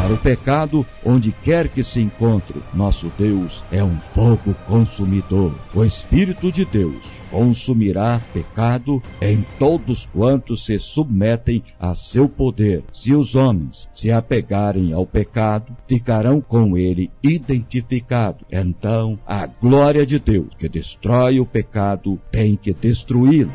Para 0.03 0.15
o 0.15 0.17
pecado, 0.17 0.85
onde 1.05 1.31
quer 1.31 1.69
que 1.69 1.81
se 1.81 2.01
encontre, 2.01 2.61
nosso 2.73 3.09
Deus 3.17 3.63
é 3.71 3.81
um 3.81 3.97
fogo 4.01 4.53
consumidor. 4.67 5.55
O 5.73 5.81
Espírito 5.81 6.51
de 6.51 6.65
Deus 6.65 7.05
consumirá 7.31 8.19
pecado 8.33 9.01
em 9.21 9.45
todos 9.57 10.05
quantos 10.07 10.65
se 10.65 10.77
submetem 10.77 11.63
a 11.79 11.95
seu 11.95 12.27
poder. 12.27 12.83
Se 12.91 13.15
os 13.15 13.33
homens 13.33 13.87
se 13.93 14.11
apegarem 14.11 14.91
ao 14.91 15.07
pecado, 15.07 15.73
ficarão 15.87 16.41
com 16.41 16.77
ele 16.77 17.09
identificados. 17.23 18.43
Então, 18.51 19.17
a 19.25 19.45
glória 19.45 20.05
de 20.05 20.19
Deus, 20.19 20.53
que 20.53 20.67
destrói 20.67 21.39
o 21.39 21.45
pecado, 21.45 22.19
tem 22.29 22.57
que 22.57 22.73
destruí-lo. 22.73 23.53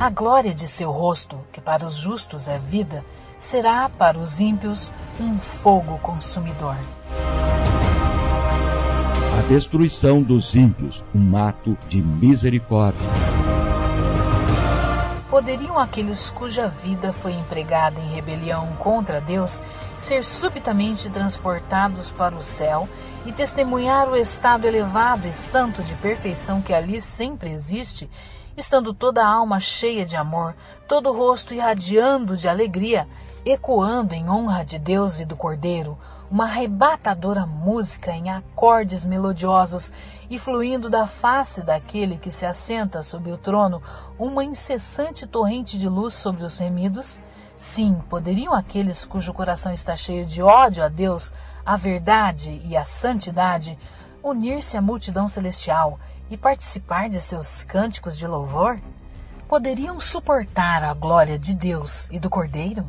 A 0.00 0.10
glória 0.10 0.52
de 0.52 0.66
seu 0.66 0.90
rosto, 0.90 1.38
que 1.52 1.60
para 1.60 1.86
os 1.86 1.94
justos 1.94 2.48
é 2.48 2.58
vida, 2.58 3.04
será 3.42 3.88
para 3.88 4.18
os 4.18 4.40
ímpios 4.40 4.92
um 5.20 5.38
fogo 5.40 5.98
consumidor. 5.98 6.76
A 9.36 9.42
destruição 9.48 10.22
dos 10.22 10.54
ímpios, 10.54 11.04
um 11.12 11.36
ato 11.36 11.76
de 11.88 12.00
misericórdia. 12.00 13.00
Poderiam 15.28 15.76
aqueles 15.76 16.30
cuja 16.30 16.68
vida 16.68 17.12
foi 17.12 17.32
empregada 17.32 17.98
em 17.98 18.06
rebelião 18.06 18.68
contra 18.78 19.20
Deus 19.20 19.60
ser 19.98 20.24
subitamente 20.24 21.10
transportados 21.10 22.10
para 22.10 22.36
o 22.36 22.42
céu 22.42 22.88
e 23.26 23.32
testemunhar 23.32 24.08
o 24.08 24.16
estado 24.16 24.66
elevado 24.66 25.26
e 25.26 25.32
santo 25.32 25.82
de 25.82 25.96
perfeição 25.96 26.62
que 26.62 26.72
ali 26.72 27.00
sempre 27.00 27.50
existe, 27.50 28.08
estando 28.56 28.94
toda 28.94 29.24
a 29.24 29.28
alma 29.28 29.58
cheia 29.58 30.06
de 30.06 30.16
amor, 30.16 30.54
todo 30.86 31.08
o 31.08 31.16
rosto 31.16 31.52
irradiando 31.54 32.36
de 32.36 32.48
alegria, 32.48 33.08
ecoando 33.44 34.14
em 34.14 34.30
honra 34.30 34.64
de 34.64 34.78
Deus 34.78 35.18
e 35.18 35.24
do 35.24 35.36
Cordeiro, 35.36 35.98
uma 36.30 36.44
arrebatadora 36.44 37.44
música 37.44 38.12
em 38.12 38.30
acordes 38.30 39.04
melodiosos 39.04 39.92
e 40.30 40.38
fluindo 40.38 40.88
da 40.88 41.06
face 41.06 41.60
daquele 41.60 42.16
que 42.16 42.30
se 42.30 42.46
assenta 42.46 43.02
sobre 43.02 43.32
o 43.32 43.36
trono 43.36 43.82
uma 44.18 44.44
incessante 44.44 45.26
torrente 45.26 45.78
de 45.78 45.88
luz 45.88 46.14
sobre 46.14 46.44
os 46.44 46.56
remidos? 46.56 47.20
Sim, 47.56 48.00
poderiam 48.08 48.54
aqueles 48.54 49.04
cujo 49.04 49.34
coração 49.34 49.72
está 49.72 49.96
cheio 49.96 50.24
de 50.24 50.42
ódio 50.42 50.82
a 50.82 50.88
Deus, 50.88 51.34
a 51.66 51.76
verdade 51.76 52.62
e 52.64 52.76
a 52.76 52.84
santidade 52.84 53.78
unir-se 54.22 54.76
à 54.76 54.80
multidão 54.80 55.26
celestial 55.28 55.98
e 56.30 56.36
participar 56.36 57.10
de 57.10 57.20
seus 57.20 57.64
cânticos 57.64 58.16
de 58.16 58.26
louvor? 58.26 58.80
Poderiam 59.48 60.00
suportar 60.00 60.82
a 60.82 60.94
glória 60.94 61.38
de 61.38 61.54
Deus 61.54 62.08
e 62.10 62.18
do 62.18 62.30
Cordeiro? 62.30 62.86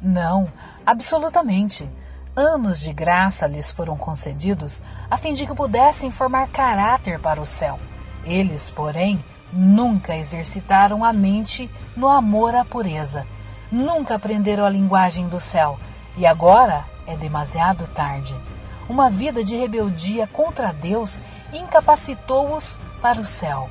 Não, 0.00 0.50
absolutamente. 0.84 1.88
Anos 2.34 2.80
de 2.80 2.92
graça 2.92 3.46
lhes 3.46 3.72
foram 3.72 3.96
concedidos 3.96 4.82
a 5.10 5.16
fim 5.16 5.32
de 5.32 5.46
que 5.46 5.54
pudessem 5.54 6.10
formar 6.10 6.48
caráter 6.48 7.18
para 7.18 7.40
o 7.40 7.46
céu. 7.46 7.78
Eles, 8.24 8.70
porém, 8.70 9.24
nunca 9.52 10.14
exercitaram 10.14 11.02
a 11.02 11.12
mente 11.12 11.70
no 11.96 12.08
amor 12.08 12.54
à 12.54 12.64
pureza, 12.64 13.26
nunca 13.72 14.16
aprenderam 14.16 14.66
a 14.66 14.70
linguagem 14.70 15.28
do 15.28 15.40
céu 15.40 15.78
E 16.16 16.26
agora 16.26 16.84
é 17.06 17.16
demasiado 17.16 17.86
tarde. 17.88 18.34
Uma 18.88 19.10
vida 19.10 19.42
de 19.42 19.56
rebeldia 19.56 20.26
contra 20.26 20.72
Deus 20.72 21.22
incapacitou-os 21.52 22.78
para 23.00 23.20
o 23.20 23.24
céu 23.24 23.68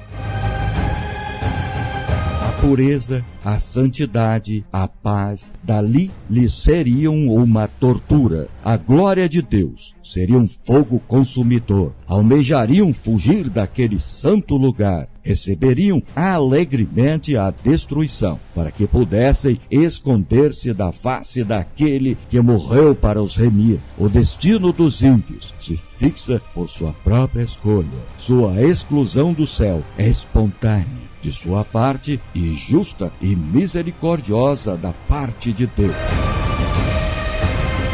pureza, 2.66 3.24
a 3.44 3.60
santidade, 3.60 4.64
a 4.74 4.88
paz, 4.88 5.54
dali 5.62 6.10
lhes 6.28 6.52
seriam 6.52 7.28
uma 7.28 7.68
tortura. 7.68 8.48
A 8.64 8.76
glória 8.76 9.30
de 9.30 9.40
Deus 9.40 9.94
seria 10.02 10.38
um 10.40 10.48
fogo 10.48 11.00
consumidor. 11.08 11.94
Almejariam 12.08 12.92
fugir 12.92 13.52
daquele 13.52 14.00
santo 14.00 14.58
lugar. 14.58 15.08
Receberiam 15.26 16.04
alegremente 16.16 17.36
a 17.36 17.50
destruição, 17.50 18.40
para 18.54 18.72
que 18.72 18.86
pudessem 18.86 19.60
esconder-se 19.72 20.72
da 20.72 20.92
face 20.92 21.44
daquele 21.44 22.16
que 22.30 22.40
morreu 22.40 22.94
para 22.94 23.22
os 23.22 23.36
remir. 23.36 23.80
O 23.98 24.08
destino 24.08 24.72
dos 24.72 25.02
ímpios 25.02 25.56
se 25.60 25.76
fixa 25.76 26.40
por 26.54 26.70
sua 26.70 26.94
própria 27.04 27.42
escolha. 27.42 27.90
Sua 28.20 28.62
exclusão 28.62 29.34
do 29.34 29.48
céu 29.48 29.84
é 29.98 30.08
espontânea 30.08 31.16
de 31.26 31.32
sua 31.32 31.66
parte 31.66 32.22
e 32.36 32.52
justa 32.52 33.12
e 33.20 33.36
misericordiosa 33.36 34.78
da 34.78 34.94
parte 34.94 35.52
de 35.52 35.66
Deus. 35.66 35.96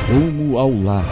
Rumo 0.10 0.58
ao 0.58 0.70
lar. 0.70 1.06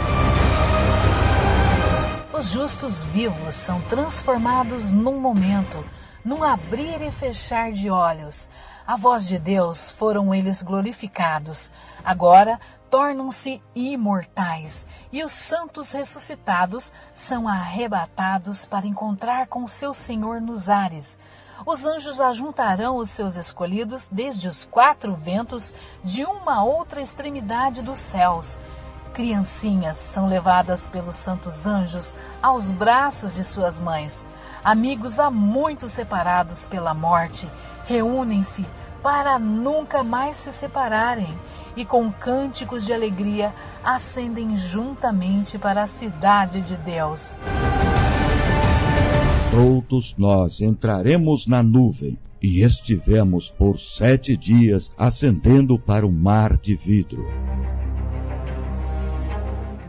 Os 2.38 2.52
justos 2.52 3.04
vivos 3.04 3.54
são 3.54 3.80
transformados 3.82 4.92
num 4.92 5.18
momento, 5.18 5.82
num 6.24 6.42
abrir 6.42 7.00
e 7.02 7.10
fechar 7.10 7.72
de 7.72 7.90
olhos. 7.90 8.50
A 8.86 8.96
voz 8.96 9.26
de 9.26 9.38
Deus 9.38 9.90
foram 9.90 10.34
eles 10.34 10.62
glorificados. 10.62 11.72
Agora 12.04 12.58
tornam-se 12.90 13.62
imortais 13.74 14.86
e 15.12 15.22
os 15.22 15.32
santos 15.32 15.92
ressuscitados 15.92 16.92
são 17.14 17.46
arrebatados 17.46 18.64
para 18.64 18.86
encontrar 18.86 19.46
com 19.46 19.66
seu 19.68 19.94
Senhor 19.94 20.40
nos 20.40 20.68
ares 20.68 21.18
os 21.66 21.84
anjos 21.84 22.20
ajuntarão 22.20 22.96
os 22.96 23.10
seus 23.10 23.36
escolhidos 23.36 24.08
desde 24.10 24.48
os 24.48 24.64
quatro 24.64 25.14
ventos 25.14 25.74
de 26.02 26.24
uma 26.24 26.64
outra 26.64 27.02
extremidade 27.02 27.82
dos 27.82 27.98
céus. 27.98 28.58
Criancinhas 29.20 29.98
são 29.98 30.26
levadas 30.26 30.88
pelos 30.88 31.14
santos 31.14 31.66
anjos 31.66 32.16
aos 32.40 32.70
braços 32.70 33.34
de 33.34 33.44
suas 33.44 33.78
mães. 33.78 34.24
Amigos 34.64 35.20
há 35.20 35.30
muito 35.30 35.90
separados 35.90 36.64
pela 36.64 36.94
morte 36.94 37.46
reúnem-se 37.84 38.64
para 39.02 39.38
nunca 39.38 40.02
mais 40.02 40.38
se 40.38 40.50
separarem 40.50 41.28
e 41.76 41.84
com 41.84 42.10
cânticos 42.10 42.86
de 42.86 42.94
alegria 42.94 43.52
ascendem 43.84 44.56
juntamente 44.56 45.58
para 45.58 45.82
a 45.82 45.86
cidade 45.86 46.62
de 46.62 46.76
Deus. 46.76 47.36
Todos 49.50 50.16
nós 50.16 50.62
entraremos 50.62 51.46
na 51.46 51.62
nuvem 51.62 52.18
e 52.42 52.62
estivemos 52.62 53.50
por 53.50 53.78
sete 53.78 54.34
dias 54.34 54.90
ascendendo 54.96 55.78
para 55.78 56.06
o 56.06 56.10
mar 56.10 56.56
de 56.56 56.74
vidro. 56.74 57.28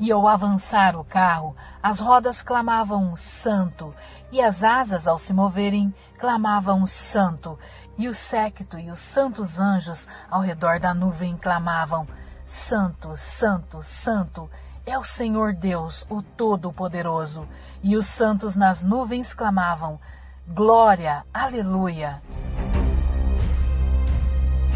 E 0.01 0.11
ao 0.11 0.27
avançar 0.27 0.97
o 0.97 1.03
carro, 1.03 1.55
as 1.81 1.99
rodas 1.99 2.41
clamavam 2.41 3.15
Santo, 3.15 3.93
e 4.31 4.41
as 4.41 4.63
asas, 4.63 5.07
ao 5.07 5.19
se 5.19 5.31
moverem, 5.31 5.93
clamavam 6.17 6.87
Santo, 6.87 7.57
e 7.97 8.07
o 8.07 8.13
séquito 8.13 8.79
e 8.79 8.89
os 8.89 8.97
santos 8.97 9.59
anjos 9.59 10.07
ao 10.29 10.41
redor 10.41 10.79
da 10.79 10.91
nuvem 10.91 11.37
clamavam 11.37 12.07
Santo, 12.43 13.15
Santo, 13.15 13.83
Santo 13.83 14.49
é 14.85 14.97
o 14.97 15.03
Senhor 15.03 15.53
Deus, 15.53 16.05
o 16.09 16.21
Todo-Poderoso. 16.21 17.47
E 17.83 17.95
os 17.95 18.07
santos 18.07 18.55
nas 18.55 18.83
nuvens 18.83 19.33
clamavam: 19.33 19.99
Glória, 20.47 21.23
Aleluia. 21.31 22.21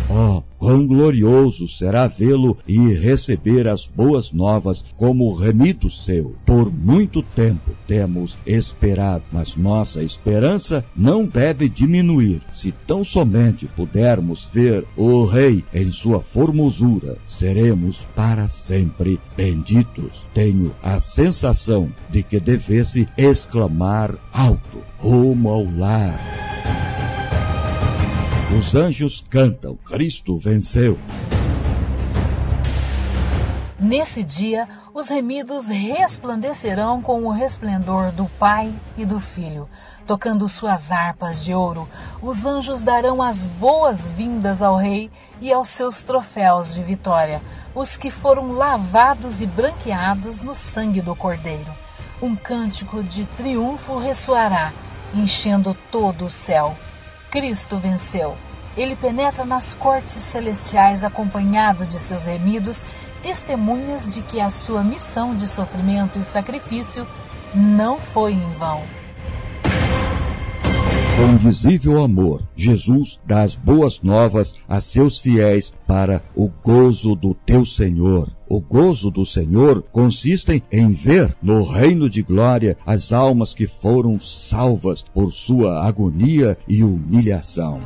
Oh, 0.10 0.44
quão 0.60 0.86
glorioso 0.86 1.68
será 1.68 2.08
vê-lo 2.08 2.58
e 2.68 2.94
receber 2.94 3.68
as 3.68 3.88
boas 3.88 4.32
novas 4.32 4.86
como 4.98 5.34
remido 5.34 5.90
seu. 5.90 6.36
Por 6.46 6.72
muito 6.72 7.24
tempo 7.24 7.72
temos 7.88 8.38
esperado, 8.46 9.24
mas 9.32 9.56
nossa 9.56 10.04
esperança 10.04 10.86
não 10.96 11.26
deve 11.26 11.68
diminuir. 11.68 12.42
Se 12.52 12.72
tão 12.72 13.04
somente 13.04 13.66
pudermos 13.68 14.48
ver 14.48 14.86
o 14.96 15.26
Rei 15.26 15.64
em 15.74 15.92
sua 15.92 16.22
formosura, 16.22 17.18
seremos 17.26 18.06
para 18.16 18.48
sempre 18.48 19.20
benditos. 19.36 20.26
Tenho 20.34 20.72
a 20.84 21.00
sensação 21.00 21.92
de 22.12 22.22
que 22.22 22.40
devesse 22.40 23.08
exclamar 23.18 24.16
alto, 24.32 24.80
rumo 25.00 25.50
ao 25.50 25.66
lar. 25.78 26.85
Os 28.66 28.74
anjos 28.74 29.24
cantam: 29.30 29.78
Cristo 29.86 30.36
venceu. 30.38 30.98
Nesse 33.80 34.24
dia, 34.24 34.68
os 34.92 35.08
remidos 35.08 35.68
resplandecerão 35.68 37.00
com 37.00 37.26
o 37.26 37.30
resplendor 37.30 38.12
do 38.12 38.26
Pai 38.40 38.74
e 38.98 39.06
do 39.06 39.20
Filho. 39.20 39.70
Tocando 40.08 40.50
suas 40.50 40.92
harpas 40.92 41.46
de 41.46 41.54
ouro, 41.54 41.88
os 42.24 42.44
anjos 42.48 42.82
darão 42.82 43.22
as 43.22 43.46
boas-vindas 43.46 44.64
ao 44.64 44.76
Rei 44.76 45.12
e 45.40 45.54
aos 45.54 45.70
seus 45.70 46.02
troféus 46.02 46.74
de 46.74 46.82
vitória, 46.82 47.44
os 47.76 47.96
que 47.96 48.10
foram 48.10 48.52
lavados 48.52 49.42
e 49.42 49.46
branqueados 49.46 50.42
no 50.42 50.56
sangue 50.56 51.02
do 51.02 51.16
Cordeiro. 51.16 51.72
Um 52.20 52.36
cântico 52.36 53.04
de 53.04 53.26
triunfo 53.38 53.96
ressoará, 54.00 54.74
enchendo 55.14 55.78
todo 55.92 56.26
o 56.26 56.30
céu. 56.32 56.76
Cristo 57.30 57.78
venceu. 57.78 58.36
Ele 58.78 58.96
penetra 58.96 59.46
nas 59.46 59.74
cortes 59.74 60.22
celestiais 60.22 61.04
acompanhado 61.04 61.86
de 61.86 61.98
seus 61.98 62.26
remidos, 62.26 62.84
testemunhas 63.24 64.08
de 64.08 64.22
que 64.22 64.42
a 64.42 64.50
sua 64.50 64.84
missão 64.84 65.36
de 65.36 65.48
sofrimento 65.48 66.20
e 66.20 66.24
sacrifício 66.24 67.08
não 67.54 67.98
foi 68.00 68.34
em 68.34 68.52
vão. 68.54 68.82
Com 71.16 71.32
indizível 71.32 72.04
amor, 72.04 72.44
Jesus 72.58 73.18
dá 73.26 73.44
as 73.44 73.56
boas 73.56 74.02
novas 74.02 74.54
a 74.68 74.82
seus 74.82 75.18
fiéis 75.18 75.72
para 75.88 76.22
o 76.36 76.50
gozo 76.62 77.16
do 77.16 77.34
teu 77.34 77.66
Senhor. 77.66 78.30
O 78.50 78.60
gozo 78.60 79.10
do 79.10 79.26
Senhor 79.26 79.82
consiste 79.94 80.62
em 80.70 80.92
ver 80.92 81.34
no 81.42 81.64
reino 81.64 82.10
de 82.10 82.22
glória 82.22 82.78
as 82.86 83.14
almas 83.14 83.54
que 83.54 83.66
foram 83.66 84.20
salvas 84.20 85.04
por 85.14 85.32
sua 85.32 85.88
agonia 85.88 86.58
e 86.68 86.84
humilhação. 86.84 87.80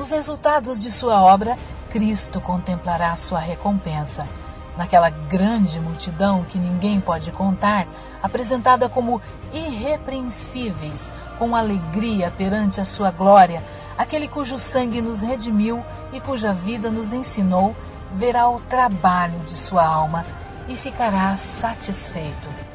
Nos 0.00 0.12
resultados 0.12 0.80
de 0.80 0.90
sua 0.90 1.22
obra, 1.22 1.58
Cristo 1.90 2.40
contemplará 2.40 3.14
sua 3.16 3.38
recompensa. 3.38 4.26
Naquela 4.74 5.10
grande 5.10 5.78
multidão 5.78 6.42
que 6.42 6.58
ninguém 6.58 6.98
pode 6.98 7.30
contar, 7.30 7.86
apresentada 8.22 8.88
como 8.88 9.20
irrepreensíveis, 9.52 11.12
com 11.38 11.54
alegria 11.54 12.30
perante 12.30 12.80
a 12.80 12.84
sua 12.86 13.10
glória, 13.10 13.62
aquele 13.98 14.26
cujo 14.26 14.58
sangue 14.58 15.02
nos 15.02 15.20
redimiu 15.20 15.84
e 16.14 16.18
cuja 16.18 16.50
vida 16.50 16.90
nos 16.90 17.12
ensinou, 17.12 17.76
verá 18.10 18.48
o 18.48 18.58
trabalho 18.58 19.38
de 19.40 19.54
sua 19.54 19.84
alma 19.84 20.24
e 20.66 20.74
ficará 20.76 21.36
satisfeito. 21.36 22.69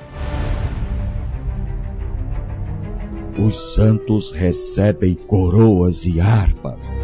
Os 3.38 3.76
santos 3.76 4.32
recebem 4.32 5.14
coroas 5.14 6.06
e 6.06 6.22
harpas. 6.22 7.00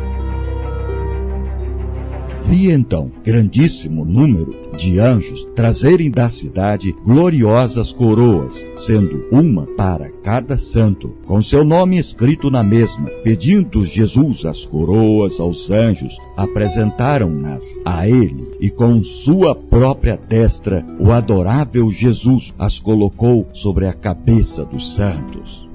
Vi 2.51 2.71
então 2.71 3.11
grandíssimo 3.23 4.03
número 4.03 4.53
de 4.75 4.99
anjos 4.99 5.47
trazerem 5.55 6.09
da 6.09 6.27
cidade 6.27 6.93
gloriosas 7.05 7.93
coroas, 7.93 8.65
sendo 8.75 9.25
uma 9.31 9.65
para 9.77 10.09
cada 10.23 10.57
santo, 10.57 11.15
com 11.25 11.41
seu 11.41 11.63
nome 11.63 11.97
escrito 11.97 12.49
na 12.49 12.63
mesma. 12.63 13.09
Pedindo 13.23 13.85
Jesus 13.85 14.43
as 14.43 14.65
coroas 14.65 15.39
aos 15.39 15.69
anjos, 15.69 16.17
apresentaram-nas 16.35 17.63
a 17.85 18.07
ele, 18.07 18.51
e 18.59 18.69
com 18.69 19.01
sua 19.01 19.55
própria 19.55 20.17
destra, 20.17 20.85
o 20.99 21.11
adorável 21.11 21.91
Jesus 21.91 22.53
as 22.57 22.79
colocou 22.79 23.47
sobre 23.53 23.87
a 23.87 23.93
cabeça 23.93 24.65
dos 24.65 24.93
santos. 24.93 25.70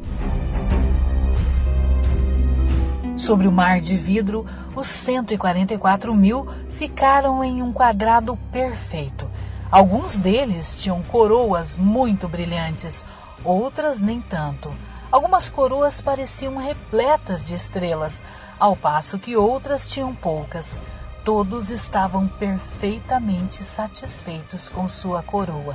Sobre 3.16 3.48
o 3.48 3.52
mar 3.52 3.80
de 3.80 3.96
vidro, 3.96 4.44
os 4.74 4.86
144 4.86 6.14
mil 6.14 6.46
ficaram 6.68 7.42
em 7.42 7.62
um 7.62 7.72
quadrado 7.72 8.36
perfeito. 8.52 9.28
Alguns 9.70 10.18
deles 10.18 10.76
tinham 10.76 11.02
coroas 11.02 11.78
muito 11.78 12.28
brilhantes, 12.28 13.04
outras 13.42 14.00
nem 14.00 14.20
tanto. 14.20 14.72
Algumas 15.10 15.48
coroas 15.48 16.00
pareciam 16.00 16.56
repletas 16.56 17.46
de 17.46 17.54
estrelas, 17.54 18.22
ao 18.58 18.76
passo 18.76 19.18
que 19.18 19.36
outras 19.36 19.88
tinham 19.88 20.14
poucas. 20.14 20.78
todos 21.26 21.70
estavam 21.72 22.28
perfeitamente 22.28 23.64
satisfeitos 23.64 24.68
com 24.68 24.88
sua 24.88 25.24
coroa. 25.24 25.74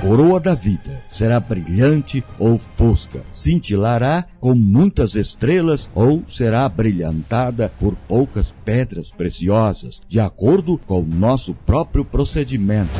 Coroa 0.00 0.40
da 0.40 0.54
vida 0.54 1.04
será 1.10 1.38
brilhante 1.38 2.24
ou 2.38 2.56
fosca, 2.56 3.22
cintilará 3.30 4.24
com 4.40 4.54
muitas 4.54 5.14
estrelas 5.14 5.90
ou 5.94 6.24
será 6.26 6.66
brilhantada 6.70 7.70
por 7.78 7.94
poucas 8.08 8.54
pedras 8.64 9.10
preciosas, 9.10 10.00
de 10.08 10.18
acordo 10.18 10.78
com 10.86 11.00
o 11.00 11.06
nosso 11.06 11.52
próprio 11.52 12.02
procedimento. 12.02 12.98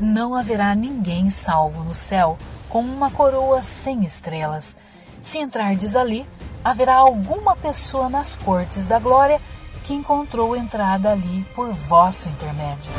Não 0.00 0.32
haverá 0.32 0.76
ninguém 0.76 1.28
salvo 1.28 1.82
no 1.82 1.94
céu 1.94 2.38
com 2.68 2.82
uma 2.82 3.10
coroa 3.10 3.62
sem 3.62 4.04
estrelas. 4.04 4.78
Se 5.20 5.38
entrardes 5.38 5.96
ali, 5.96 6.24
haverá 6.62 6.94
alguma 6.94 7.56
pessoa 7.56 8.08
nas 8.08 8.36
cortes 8.36 8.86
da 8.86 9.00
glória 9.00 9.40
que 9.82 9.92
encontrou 9.92 10.56
entrada 10.56 11.10
ali 11.10 11.44
por 11.52 11.72
vosso 11.72 12.28
intermédio. 12.28 12.92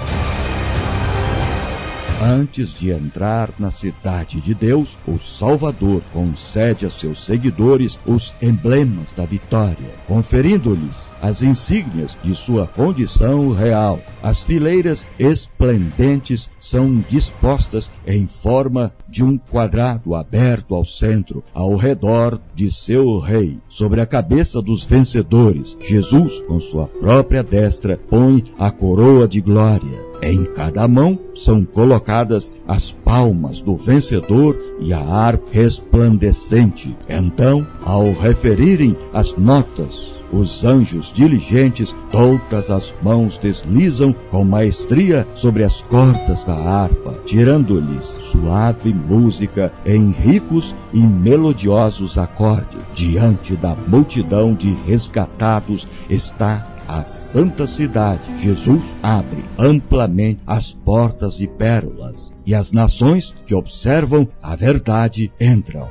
Antes 2.26 2.80
de 2.80 2.90
entrar 2.90 3.50
na 3.60 3.70
cidade 3.70 4.40
de 4.40 4.54
Deus, 4.54 4.98
o 5.06 5.20
Salvador 5.20 6.02
concede 6.14 6.86
a 6.86 6.90
seus 6.90 7.26
seguidores 7.26 8.00
os 8.06 8.34
emblemas 8.42 9.12
da 9.12 9.26
vitória, 9.26 9.94
conferindo-lhes 10.08 11.12
as 11.22 11.44
insígnias 11.44 12.18
de 12.24 12.34
sua 12.34 12.66
condição 12.66 13.52
real. 13.52 14.00
As 14.22 14.42
fileiras 14.42 15.06
esplendentes 15.20 16.50
são 16.62 16.96
dispostas 17.10 17.92
em 18.08 18.26
forma 18.26 18.94
de 19.10 19.22
um 19.22 19.38
quadrado 19.38 20.16
aberto 20.16 20.76
ao 20.76 20.86
centro, 20.86 21.44
ao 21.54 21.76
redor 21.76 22.40
de 22.56 22.72
seu 22.72 23.20
rei. 23.20 23.60
Sobre 23.68 24.00
a 24.00 24.06
cabeça 24.06 24.62
dos 24.62 24.86
vencedores, 24.86 25.78
Jesus, 25.82 26.40
com 26.48 26.58
sua 26.62 26.88
própria 26.88 27.44
destra, 27.44 28.00
põe 28.10 28.42
a 28.58 28.72
coroa 28.72 29.28
de 29.28 29.42
glória. 29.42 30.12
Em 30.26 30.46
cada 30.46 30.88
mão 30.88 31.20
são 31.36 31.66
colocadas 31.66 32.50
as 32.66 32.94
palmas 32.94 33.60
do 33.60 33.76
vencedor 33.76 34.58
e 34.80 34.94
a 34.94 35.00
harpa 35.00 35.50
resplandecente. 35.52 36.96
Então, 37.10 37.68
ao 37.84 38.14
referirem 38.14 38.96
as 39.12 39.36
notas, 39.36 40.14
os 40.32 40.64
anjos 40.64 41.12
diligentes, 41.12 41.96
todas 42.10 42.72
as 42.72 42.96
mãos 43.04 43.38
deslizam 43.38 44.16
com 44.32 44.46
maestria 44.46 45.28
sobre 45.36 45.64
as 45.64 45.82
cordas 45.82 46.44
da 46.46 46.56
harpa, 46.56 47.16
tirando-lhes 47.26 48.06
suave 48.32 48.94
música 48.94 49.74
em 49.86 50.10
ricos 50.10 50.74
e 50.94 51.00
melodiosos 51.00 52.18
acordes. 52.18 52.82
Diante 52.96 53.56
da 53.56 53.76
multidão 53.76 54.56
de 54.56 54.72
resgatados 54.72 55.88
está 56.10 56.73
a 56.88 57.04
santa 57.04 57.65
cidade, 57.65 58.22
Jesus 58.39 58.84
abre 59.02 59.43
amplamente 59.58 60.41
as 60.46 60.74
portas 60.74 61.38
de 61.38 61.48
pérolas, 61.48 62.32
e 62.46 62.54
as 62.54 62.72
nações 62.72 63.36
que 63.46 63.56
observam 63.56 64.28
a 64.41 64.56
verdade 64.56 65.32
entram. 65.39 65.88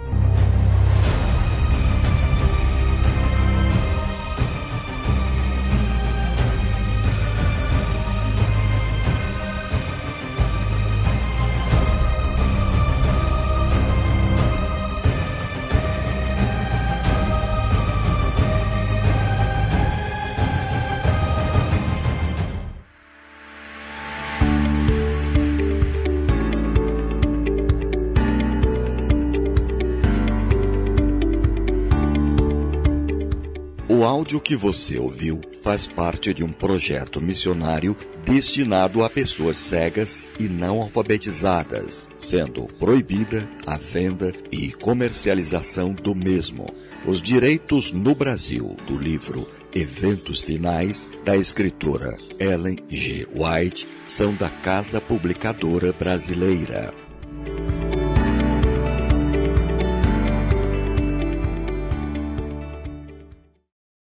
Áudio 34.23 34.41
que 34.41 34.55
você 34.55 34.99
ouviu 34.99 35.41
faz 35.65 35.89
parte 35.89 36.33
de 36.33 36.45
um 36.45 36.53
projeto 36.53 37.21
missionário 37.21 37.97
destinado 38.25 39.03
a 39.03 39.11
pessoas 39.11 39.57
cegas 39.57 40.31
e 40.39 40.45
não 40.45 40.81
alfabetizadas, 40.81 42.05
sendo 42.21 42.69
proibida 42.79 43.51
a 43.67 43.77
venda 43.77 44.33
e 44.53 44.71
comercialização 44.75 45.93
do 45.93 46.15
mesmo. 46.15 46.73
Os 47.05 47.21
direitos 47.21 47.91
no 47.91 48.15
Brasil 48.15 48.77
do 48.87 48.97
livro 48.97 49.49
Eventos 49.75 50.41
Finais 50.41 51.09
da 51.25 51.37
escritora 51.37 52.17
Ellen 52.39 52.79
G. 52.89 53.27
White 53.35 53.89
são 54.07 54.33
da 54.37 54.49
Casa 54.49 55.01
Publicadora 55.01 55.93
Brasileira. 55.93 56.95